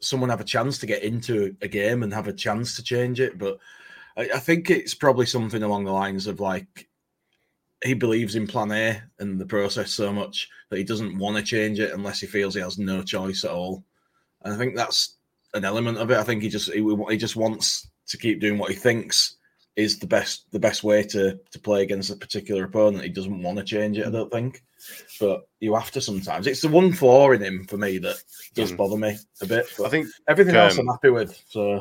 [0.00, 3.20] someone have a chance to get into a game and have a chance to change
[3.20, 3.38] it.
[3.38, 3.58] But
[4.16, 6.88] I, I think it's probably something along the lines of like
[7.84, 11.42] he believes in Plan A and the process so much that he doesn't want to
[11.42, 13.84] change it unless he feels he has no choice at all.
[14.42, 15.16] And I think that's
[15.54, 16.18] an element of it.
[16.18, 19.36] I think he just he, he just wants to keep doing what he thinks
[19.78, 23.04] is the best the best way to to play against a particular opponent.
[23.04, 24.06] He doesn't want to change it.
[24.06, 24.62] I don't think,
[25.20, 26.46] but you have to sometimes.
[26.48, 28.16] It's the one flaw in him for me that
[28.54, 28.76] does Mm.
[28.76, 29.66] bother me a bit.
[29.78, 31.40] But I think everything else um, I'm happy with.
[31.48, 31.80] So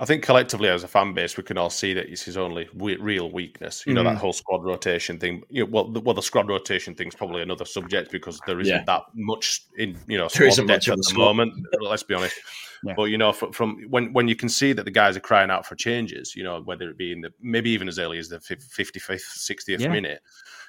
[0.00, 2.66] I think collectively as a fan base, we can all see that it's his only
[2.74, 3.84] we- real weakness.
[3.86, 4.14] You know Mm.
[4.14, 5.42] that whole squad rotation thing.
[5.50, 8.74] You know, well, the, well, the squad rotation thing's probably another subject because there isn't
[8.74, 8.84] Yeah.
[8.86, 11.24] that much in you know There squad isn't depth much at the the squad.
[11.26, 11.66] moment.
[11.80, 12.36] Let's be honest.
[12.84, 12.94] Yeah.
[12.96, 15.50] But you know, from, from when when you can see that the guys are crying
[15.50, 18.28] out for changes, you know, whether it be in the maybe even as early as
[18.28, 19.88] the fifty fifth, sixtieth Yeah.
[19.88, 20.20] minute,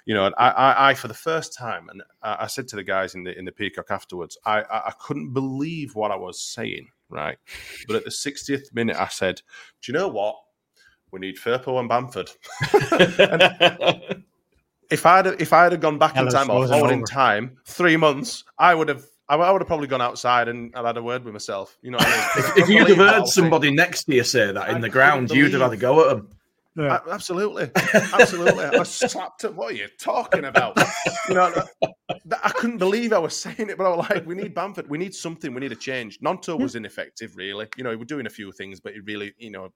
[0.05, 2.75] you know, and I, I, I for the first time, and I, I said to
[2.75, 6.15] the guys in the in the Peacock afterwards, I, I, I couldn't believe what I
[6.15, 7.37] was saying, right?
[7.87, 9.41] But at the sixtieth minute, I said,
[9.81, 10.35] "Do you know what?
[11.11, 12.29] We need Firpo and Bamford."
[14.91, 18.43] if I'd if I'd have gone back in time or forward in time three months,
[18.57, 19.03] I would have.
[19.41, 21.77] I would have probably gone outside and I'd had a word with myself.
[21.81, 22.25] You know, what I mean?
[22.37, 23.27] if, if you'd have heard whole thing.
[23.27, 25.77] somebody next to you say that in I the couldn't ground, you'd have had a
[25.77, 26.29] go at them.
[26.75, 27.69] A- absolutely,
[28.13, 28.65] absolutely.
[28.65, 29.55] I slapped him.
[29.55, 30.75] What are you talking about?
[31.29, 31.51] You know,
[32.25, 34.89] that- I couldn't believe I was saying it, but I was like, "We need Bamford.
[34.89, 35.53] We need something.
[35.53, 37.67] We need a change." Gnonto was ineffective, really.
[37.77, 39.71] You know, he was doing a few things, but he really, you know,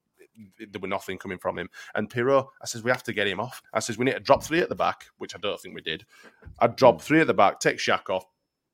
[0.59, 1.69] there were nothing coming from him.
[1.95, 3.61] And Piroe, I says, we have to get him off.
[3.73, 5.81] I says, we need to drop three at the back, which I don't think we
[5.81, 6.05] did.
[6.59, 8.25] I'd drop three at the back, take Shaq off,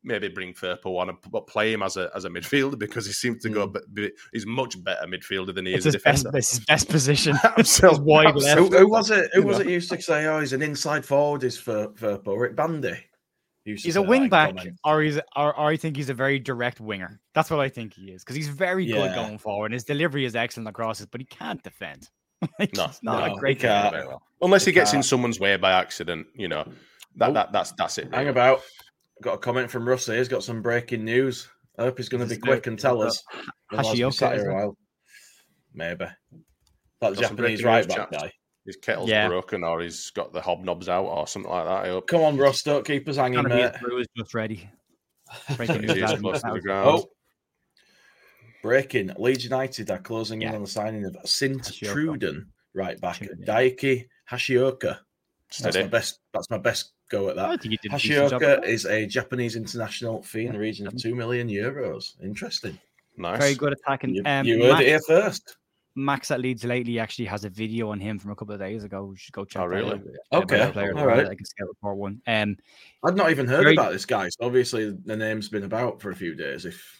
[0.03, 3.05] maybe bring Firpo on, and p- but play him as a as a midfielder because
[3.05, 3.67] he seems to go.
[3.67, 3.71] Hmm.
[3.73, 6.37] But he's much better midfielder than he It's is a his best, defender.
[6.37, 7.35] it's his best position.
[7.57, 7.97] Absolutely.
[7.99, 8.59] His wide left.
[8.59, 9.29] Who, who was it?
[9.33, 9.65] Who You was know.
[9.65, 11.43] it used to say, "Oh, he's an inside forward"?
[11.43, 12.95] Is for for Rick Bandy.
[13.65, 14.77] He used to He's a that wing back, comments.
[14.83, 17.21] or he's, or, or I think he's a very direct winger.
[17.33, 19.71] That's what I think he is because he's very good going forward.
[19.71, 22.09] His delivery is excellent across it, but he can't defend.
[22.59, 23.93] Like, No, he's not no, a great can't.
[23.95, 24.21] Well.
[24.41, 25.05] Unless he He gets in can't.
[25.05, 26.65] someone's way by accident, you know,
[27.15, 27.33] that, Oh.
[27.33, 28.13] that that's that's it.
[28.13, 28.59] Hang about.
[29.23, 30.17] Got a comment from Russ here.
[30.17, 31.47] He's got some breaking news.
[31.79, 33.23] I hope he's going to be quick and tell us.
[33.33, 34.77] it Otherwise we'll Hashioka, sat is here a while.
[35.73, 36.05] Maybe.
[36.05, 38.31] That Got Japanese right news, back guy.
[38.65, 39.27] His kettle's Yeah.
[39.29, 41.85] broken, or he's got the hobnobs out, or something like that.
[41.85, 42.07] I hope.
[42.07, 42.63] Come on, Russ.
[42.63, 43.71] Don't keep us hanging, Conor mate.
[43.81, 44.69] Brew is just ready.
[45.57, 46.21] Breaking news, ears lads.
[46.21, 46.89] close to the That ground.
[46.89, 47.09] Oh.
[48.61, 49.11] Breaking.
[49.17, 51.93] Leeds United are closing in on the signing of Sint Hashioka.
[51.93, 53.19] Truden right back.
[53.19, 53.45] Truden.
[53.45, 54.99] Daiki Hashioka.
[55.61, 56.19] That's my best.
[56.33, 57.61] That's my best go at I that.
[57.61, 60.59] think he did a decent job at Hashioka is a Japanese international fee in the
[60.59, 62.13] region of two million euros.
[62.21, 62.77] Interesting.
[63.17, 63.39] Nice.
[63.39, 64.15] Very good attacking.
[64.15, 65.57] You, Um, you heard Max, it here first.
[65.95, 68.83] Max at Leeds lately actually has a video on him from a couple of days
[68.83, 69.11] ago.
[69.11, 69.61] You should go check.
[69.61, 69.91] Oh, that really?
[70.31, 70.43] out.
[70.43, 71.27] Okay, by the player, all right.
[71.27, 72.19] Like a scout report one.
[72.25, 72.57] Um,
[73.05, 74.29] I'd not even heard Very- about this guy.
[74.29, 76.65] So obviously the name's been about for a few days.
[76.65, 76.99] If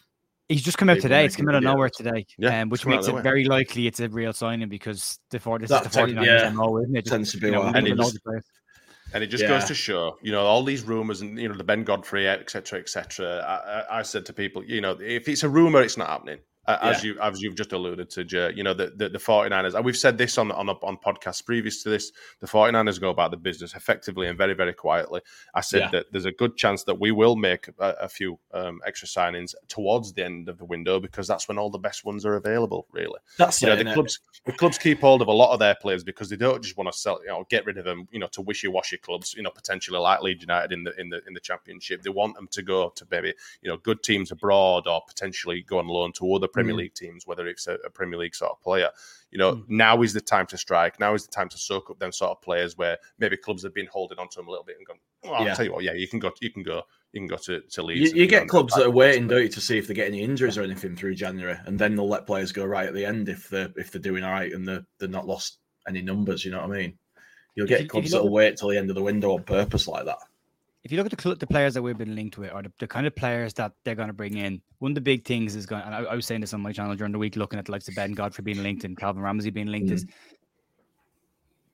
[0.50, 1.26] He's just come out today.
[1.26, 3.12] It's making come out of nowhere today, Yeah, um, which it's come out makes it
[3.12, 3.24] nowhere.
[3.24, 6.26] very likely it's a real signing because the four, this That is the tend- 49ers
[6.26, 7.06] yeah, MO, isn't it?
[7.06, 7.64] tends to be you know,
[9.14, 9.24] And the players.
[9.24, 9.50] And it just Yeah.
[9.50, 12.80] goes to show, you know, all these rumors and you know the Ben Godfrey, etc.,
[12.80, 13.44] etc.
[13.46, 16.40] I, I, I said to people, you know, if it's a rumor, it's not happening.
[16.66, 19.84] Uh, as you as you've just alluded to, you know, the, the, the 49ers, and
[19.84, 23.38] we've said this on, on, on podcasts previous to this, the 49ers go about the
[23.38, 25.22] business effectively and very, very quietly.
[25.54, 25.90] I said Yeah.
[25.92, 29.54] that there's a good chance that we will make a, a few um, extra signings
[29.68, 32.88] towards the end of the window because that's when all the best ones are available,
[32.92, 33.20] really.
[33.38, 36.04] That's you know, the clubs the clubs keep hold of a lot of their players
[36.04, 38.28] because they don't just want to sell, you know, get rid of them, you know,
[38.28, 41.40] to wishy-washy clubs, you know, potentially like Leeds United in the in the in the
[41.40, 42.02] championship.
[42.02, 45.80] They want them to go to maybe, you know, good teams abroad or potentially go
[45.80, 46.78] on loan to other Premier Mm.
[46.78, 48.90] League teams, whether it's a, a Premier League sort of player.
[49.32, 49.66] You know, Mm.
[49.68, 51.00] now is the time to strike.
[51.00, 53.74] Now is the time to soak up them sort of players where maybe clubs have
[53.74, 55.54] been holding on to them a little bit and gone, well, I'll Yeah.
[55.56, 57.82] tell you what, yeah, you can go, you can go, you can go to, to
[57.82, 58.14] You, Leeds.
[58.14, 60.22] you and, get clubs that are waiting, don't you, to see if they get any
[60.22, 63.28] injuries or anything through January, and then they'll let players go right at the end
[63.30, 66.46] if they're if they're doing all right and they're they're not lost any numbers.
[66.46, 66.98] You know what I mean?
[67.56, 69.44] You'll you- get clubs you look that'll wait till the end of the window on
[69.44, 70.18] purpose like that.
[70.84, 72.88] If you look at the, the players that we've been linked with, or the, the
[72.88, 75.66] kind of players that they're going to bring in, one of the big things is
[75.66, 75.82] going.
[75.84, 77.72] And I, I was saying this on my channel during the week, looking at the
[77.72, 79.92] likes of Ben Godfrey being linked and Calvin Ramsey being linked.
[79.92, 80.36] Is mm-hmm.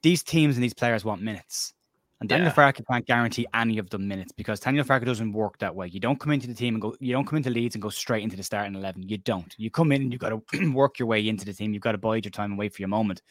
[0.04, 1.74] these teams and these players want minutes,
[2.20, 2.54] and Daniel Yeah.
[2.54, 5.88] Farke can't guarantee any of them minutes because Daniel Farke doesn't work that way.
[5.88, 6.96] You don't come into the team and go.
[7.00, 9.10] You don't come into Leeds and go straight into the starting eleven.
[9.10, 9.56] You don't.
[9.58, 11.74] You come in and you've got to work your way into the team.
[11.74, 13.24] You've got to bide your time and wait for your moment.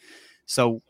[0.45, 0.81] So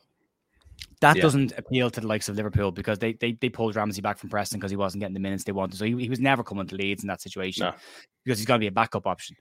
[1.01, 1.21] that Yeah.
[1.21, 4.29] doesn't appeal to the likes of Liverpool because they they, they pulled Ramsey back from
[4.29, 5.77] Preston because he wasn't getting the minutes they wanted.
[5.77, 7.73] So he, he was never coming to Leeds in that situation No.
[8.25, 9.35] because he's going to be a backup option.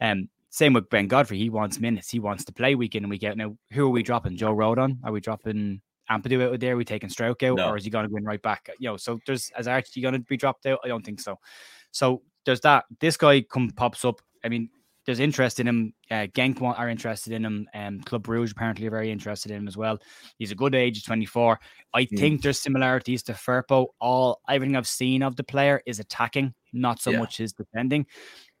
[0.00, 1.38] Um, same with Ben Godfrey.
[1.38, 2.10] He wants minutes.
[2.10, 3.36] He wants to play week in and week out.
[3.36, 4.36] Now, who are we dropping?
[4.36, 4.98] Joe Rodon?
[5.02, 6.74] Are we dropping Ampadu out there?
[6.74, 7.70] Are we taking Struijk out, No.
[7.70, 8.68] or is he going to go in right back?
[8.78, 10.78] You know, so there's as Archie going to be dropped out?
[10.84, 11.38] I don't think so.
[11.90, 12.84] So there's that.
[13.00, 14.20] This guy come pops up.
[14.44, 14.68] I mean,
[15.06, 15.92] there's interest in him.
[16.10, 17.68] Uh, Genk want, are interested in him.
[17.74, 19.98] Um, Club Bruges apparently are very interested in him as well.
[20.38, 21.58] He's a good age, 24.
[21.94, 22.16] I Hmm.
[22.16, 23.88] think there's similarities to Firpo.
[24.00, 27.18] All everything I've seen of the player is attacking, not so Yeah.
[27.18, 28.06] much his defending.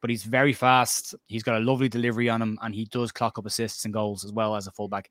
[0.00, 1.14] But he's very fast.
[1.26, 4.24] He's got a lovely delivery on him, and he does clock up assists and goals
[4.24, 5.10] as well as a fullback.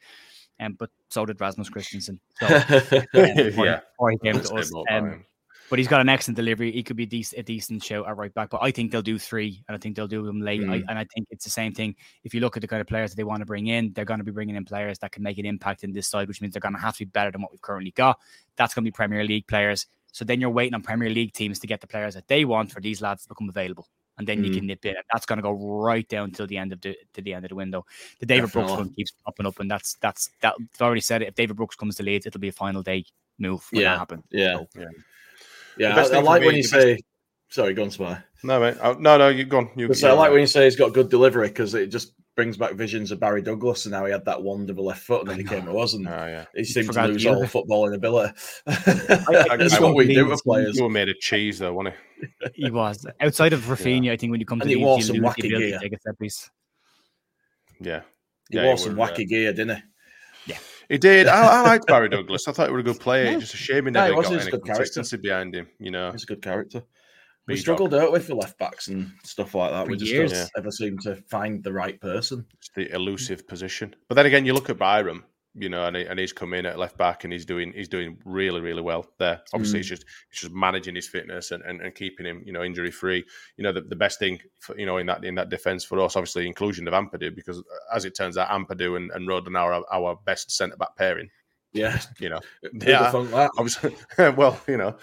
[0.60, 2.20] Um, but so did Rasmus Christensen.
[2.40, 2.46] So,
[3.16, 3.80] um, before, Yeah.
[3.98, 4.72] before he came to us.
[4.92, 5.26] Um.
[5.74, 6.72] But he's got an excellent delivery.
[6.72, 8.52] He could be dec- a decent shout at right back.
[8.52, 10.62] But I think they'll do three, and I think they'll do them late.
[10.62, 10.86] I, Mm.
[10.88, 11.96] and I think it's the same thing.
[12.24, 14.06] If you look at the kind of players that they want to bring in, they're
[14.06, 16.42] going to be bringing in players that can make an impact in this side, which
[16.42, 18.20] means they're going to have to be better than what we've currently got.
[18.56, 19.88] That's going to be Premier League players.
[20.12, 22.72] So then you're waiting on Premier League teams to get the players that they want
[22.72, 23.88] for these lads to become available.
[24.20, 24.56] And then you Mm.
[24.58, 24.96] can nip in.
[24.96, 27.46] And that's going to go right down till the end of the to the end
[27.46, 27.84] of the window.
[28.20, 30.54] The David Brooks one keeps popping up, and that's that's that.
[30.76, 31.30] I've already said it.
[31.30, 33.06] If David Brooks comes to Leeds, it'll be a final day
[33.40, 34.24] move when Yeah, that happens.
[34.30, 34.54] yeah.
[34.58, 34.86] So, Yeah.
[35.78, 37.00] Yeah, best I, I thing for like me- when you the best- say.
[37.50, 38.18] Sorry, go on, Spy.
[38.44, 38.78] No, mate.
[38.82, 39.70] Oh, no, no, you go on.
[39.76, 40.32] You, So I you're like right.
[40.34, 43.44] when you say he's got good delivery because it just brings back visions of Barry
[43.44, 45.94] Douglas and how he had that wonderful left foot and then he came to us
[45.94, 46.46] and Oh, yeah.
[46.56, 48.34] he seemed to lose all other- footballing ability.
[48.66, 50.78] That's what we do with players.
[50.78, 52.28] You were made of cheese, though, wasn't he?
[52.66, 54.12] He was outside of Raphinha.
[54.12, 55.78] I think when you come to And he wore some wacky gear.
[55.78, 56.50] to take a set piece.
[57.80, 58.02] Yeah.
[58.50, 59.84] He Yeah, wore he some wacky gear, didn't he?
[60.90, 61.28] He did.
[61.28, 62.48] I, I liked Barry Douglas.
[62.48, 63.26] I thought he was a good player.
[63.32, 63.40] Yeah.
[63.40, 64.28] Just a shame he No, he never was.
[64.30, 64.74] got any good character.
[64.74, 65.68] consistency behind him.
[65.80, 66.84] You know, He's a good character.
[67.46, 67.62] We B-dog.
[67.62, 69.86] struggled, don't we, for left backs and stuff like that.
[69.86, 70.32] For we just years.
[70.32, 72.46] don't ever seem to find the right person.
[72.58, 73.96] It's the elusive position.
[74.08, 75.26] But then again, you look at Byram,
[75.56, 77.88] you know, and, he, and he's come in at left back and he's doing he's
[77.88, 79.42] doing really really well there.
[79.54, 79.82] Obviously, Mm.
[79.82, 82.92] it's just it's just managing his fitness and, and, and keeping him you know injury
[82.92, 83.24] free.
[83.58, 86.00] You know, the, the best thing for, you know in that in that defense for
[86.00, 89.58] us, obviously, inclusion of Ampadu because uh, as it turns out, Ampadu and, and Rodon
[89.58, 91.30] are our, our best centre back pairing.
[91.74, 92.00] Yeah.
[92.20, 92.40] You know,
[92.86, 93.52] yeah, have thunk that?
[93.58, 93.96] obviously.
[94.38, 94.96] well, you know,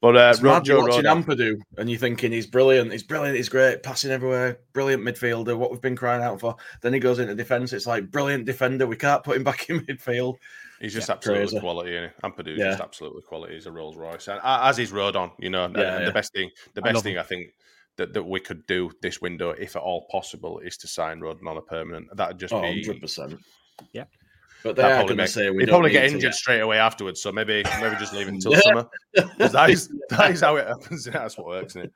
[0.00, 3.02] but uh, It's Ro- mad Joe watching Rodon- Ampadu and you're thinking he's brilliant, he's
[3.02, 6.54] brilliant, he's great, passing everywhere, brilliant midfielder, what we've been crying out for.
[6.82, 9.80] Then he goes into defence, it's like brilliant defender, we can't put him back in
[9.80, 10.36] midfield.
[10.80, 11.60] He's just Yeah, absolutely crazy.
[11.60, 11.96] quality.
[11.96, 12.70] is Ampadu's Yeah.
[12.70, 13.54] just absolutely quality.
[13.54, 15.32] He's a Rolls Royce, and uh, as is Rodon.
[15.38, 16.06] You know, and- Yeah, and yeah.
[16.06, 17.20] the best thing, the best love thing him.
[17.20, 17.48] I think
[17.96, 21.48] that, that we could do this window, if at all possible, is to sign Rodon
[21.48, 22.06] on a permanent.
[22.16, 23.38] That'd just Oh, be 100%.
[23.92, 24.04] Yeah.
[24.64, 27.22] But they are probably going to say we probably get injured straight away afterwards.
[27.22, 28.88] So maybe maybe just leave it until summer.
[29.14, 31.04] that is that is how it happens.
[31.04, 31.92] That's what works, isn't it?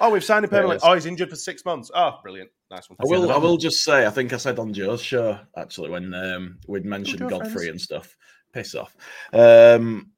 [0.00, 0.78] Oh, we've signed him permanently.
[0.82, 1.90] Oh, he's injured for six months.
[1.94, 2.50] Oh, brilliant.
[2.70, 2.96] Nice one.
[3.00, 3.32] I will.
[3.32, 4.06] I will just say.
[4.06, 7.68] I think I said on Joe's show actually when um, we'd mentioned Godfrey friends.
[7.68, 8.16] and stuff.
[8.52, 8.94] Piss off.
[9.32, 10.10] Um,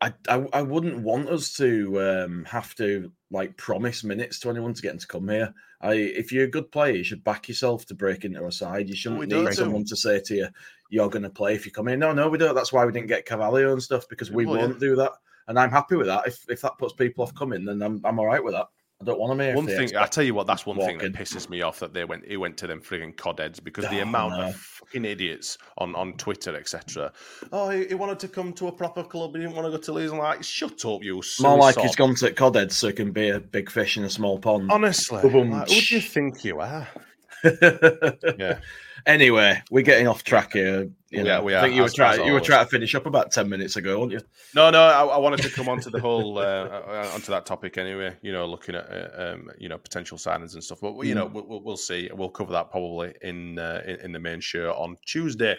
[0.00, 4.74] I, I I wouldn't want us to um, have to like promise minutes to anyone
[4.74, 5.52] to get them to come here.
[5.82, 8.88] I if you're a good player, you should back yourself to break into a side.
[8.88, 10.48] You shouldn't we need someone to say to you,
[10.88, 12.54] "You're going to play if you come in." No, no, we don't.
[12.54, 15.12] That's why we didn't get Cavallo and stuff because we well, won't do that.
[15.48, 16.26] And I'm happy with that.
[16.26, 18.68] If if that puts people off coming, then I'm I'm all right with that.
[19.02, 19.56] I don't want them here.
[19.56, 22.04] One thing, I tell you what, that's one thing that pisses me off that they
[22.04, 22.24] went.
[22.26, 24.44] He went to them frigging codheads because the Oh, amount no.
[24.46, 27.12] of fucking idiots on on Twitter, etc.
[27.52, 29.34] Oh, he, he wanted to come to a proper club.
[29.34, 30.12] He didn't want to go to Leeds.
[30.12, 31.20] I'm like, shut up, you.
[31.40, 34.10] More like he's gone to Codhead so he can be a big fish in a
[34.10, 34.70] small pond.
[34.70, 36.86] Honestly, like, who do you think you are?
[37.44, 38.60] yeah.
[39.06, 40.82] Anyway, we're getting off track here.
[41.10, 42.94] You We know, are- we I think you were trying you were trying to finish
[42.94, 44.20] up about ten minutes ago, weren't you?
[44.54, 47.44] No, no, I, I wanted to come on to the whole uh, uh, onto that
[47.44, 48.16] topic anyway.
[48.22, 50.78] You know, looking at uh, um, you know potential signings and stuff.
[50.80, 51.32] But you know, Mm.
[51.32, 52.08] we'll, we'll- we'll see.
[52.14, 55.56] We'll cover that probably in uh, in, in the main show on Tuesday.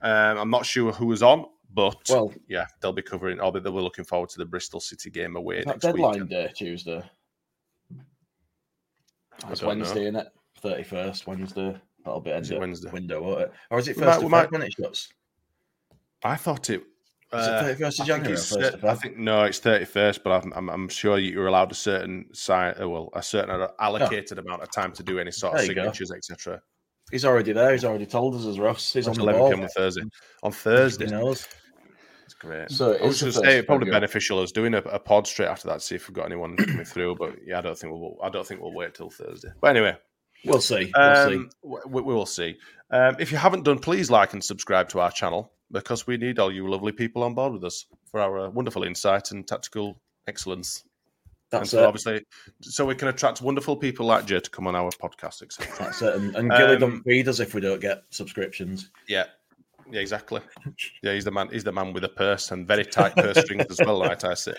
[0.00, 3.38] Um, I'm not sure who is on, but Well- yeah, they'll be covering.
[3.40, 6.30] Or they were looking forward to the Bristol City game away That deadline weekend.
[6.30, 7.02] day, Tuesday.
[9.48, 9.68] It's don't know.
[9.68, 10.28] Wednesday, isn't it?
[10.60, 11.76] Thirty first Wednesday.
[12.04, 12.90] That'll be end it of Wednesday?
[12.90, 13.52] window, won't it?
[13.70, 15.12] Or is it first might- of we Feb might- when it shuts?
[16.24, 16.82] I thought it.
[17.34, 19.16] Is it uh, 31st of I think January or it's 1st thir- of I think
[19.16, 22.86] no, it's thirty first, but I'm, I'm I'm sure you're allowed a certain sign, uh,
[22.88, 25.80] well, a certain allocated amount of time to do any sort of There you go.
[25.82, 26.60] signatures, etc.
[27.10, 27.72] He's already there.
[27.72, 28.92] He's already told us as Ross.
[28.92, 29.48] He's on the 11 ball.
[29.50, 29.62] p.m.
[29.62, 30.02] on Thursday.
[30.42, 31.48] On Thursday, He knows.
[32.24, 32.70] It's great.
[32.70, 34.00] So it I was going to first say of probably February.
[34.00, 36.84] beneficial us doing a, a pod straight after that, see if we've got anyone coming
[36.84, 37.16] through.
[37.16, 38.16] But yeah, I don't think we'll.
[38.22, 39.48] I don't think we'll wait till Thursday.
[39.60, 39.96] But anyway,
[40.44, 40.90] We'll see.
[40.96, 41.34] We'll see.
[41.36, 42.56] um, we, we will see.
[42.90, 46.38] Um, if you haven't done, please like and subscribe to our channel because we need
[46.38, 49.98] all you lovely people on board with us for our uh, wonderful insight and tactical
[50.28, 50.84] excellence.
[51.52, 51.86] and That's so it.
[51.86, 52.24] obviously,
[52.60, 55.72] so we can attract wonderful people like Jay to come on our podcast, etc.
[55.78, 56.14] That's it.
[56.16, 58.90] And, and Gilly Um, don't feed us if we don't get subscriptions.
[59.08, 59.24] Yeah,
[59.90, 60.40] yeah, exactly.
[61.02, 61.48] Yeah, he's the man.
[61.50, 63.98] He's the man with a purse and very tight purse strings as well.
[63.98, 64.54] Like I say.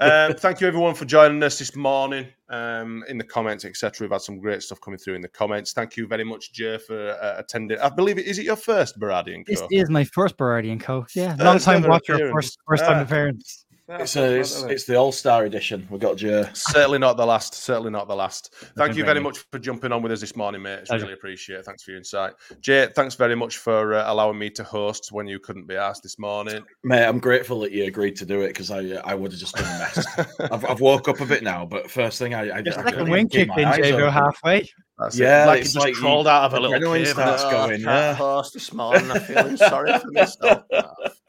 [0.00, 2.26] Um, thank you everyone for joining us this morning.
[2.48, 4.04] Um, in the comments, etc.
[4.04, 5.72] We've had some great stuff coming through in the comments.
[5.72, 7.78] Thank you very much, Jay, for uh, attending.
[7.78, 10.80] I believe it is it your first Berardi and This is my first Berardi and
[10.80, 12.32] Coke Yeah, long time watcher, appearance.
[12.34, 13.02] first first time Ah.
[13.02, 13.66] appearance.
[13.92, 15.86] It's, a, it's, it's the All Star edition.
[15.90, 16.46] We've got Joe.
[16.52, 17.54] Certainly not the last.
[17.54, 18.54] Certainly not the last.
[18.76, 20.80] Thank you very very much for jumping on with us this morning, mate.
[20.80, 21.64] It's really appreciate it.
[21.64, 22.34] Thanks for your insight.
[22.60, 26.04] Jay, thanks very much for uh, allowing me to host when you couldn't be asked
[26.04, 26.64] this morning.
[26.84, 29.56] Mate, I'm grateful that you agreed to do it because I I would have just
[29.56, 30.06] been a mess.
[30.52, 32.94] I've, I've woke up a bit now, but first thing I, I, It's I like
[32.94, 34.12] a couldn't wing keep kicked in, eyes Jago, open.
[34.12, 34.68] halfway.
[35.00, 35.22] That's it.
[35.22, 37.08] Yeah, like it's he just like crawled out of a little adrenaline cave.
[37.08, 38.14] starts Oh, going, I can't yeah.
[38.14, 39.10] host this morning.
[39.10, 40.62] I'm feeling sorry for myself.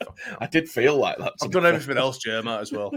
[0.04, 1.34] Oh, I did feel like that.
[1.40, 2.42] to I've done everything else, Jay.
[2.46, 2.92] As well.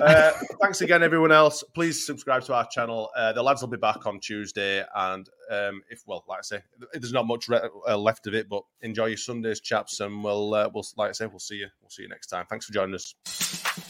[0.00, 1.62] Uh, thanks again, everyone else.
[1.74, 3.10] Please subscribe to our channel.
[3.16, 6.60] Uh, the lads will be back on Tuesday, and um, if well, like I say,
[6.94, 10.54] there's not much re- uh, left of it, but enjoy your Sundays, chaps, and we'll
[10.54, 11.68] uh, we'll like I say, we'll see you.
[11.82, 12.46] We'll see you next time.
[12.48, 13.89] Thanks for joining us.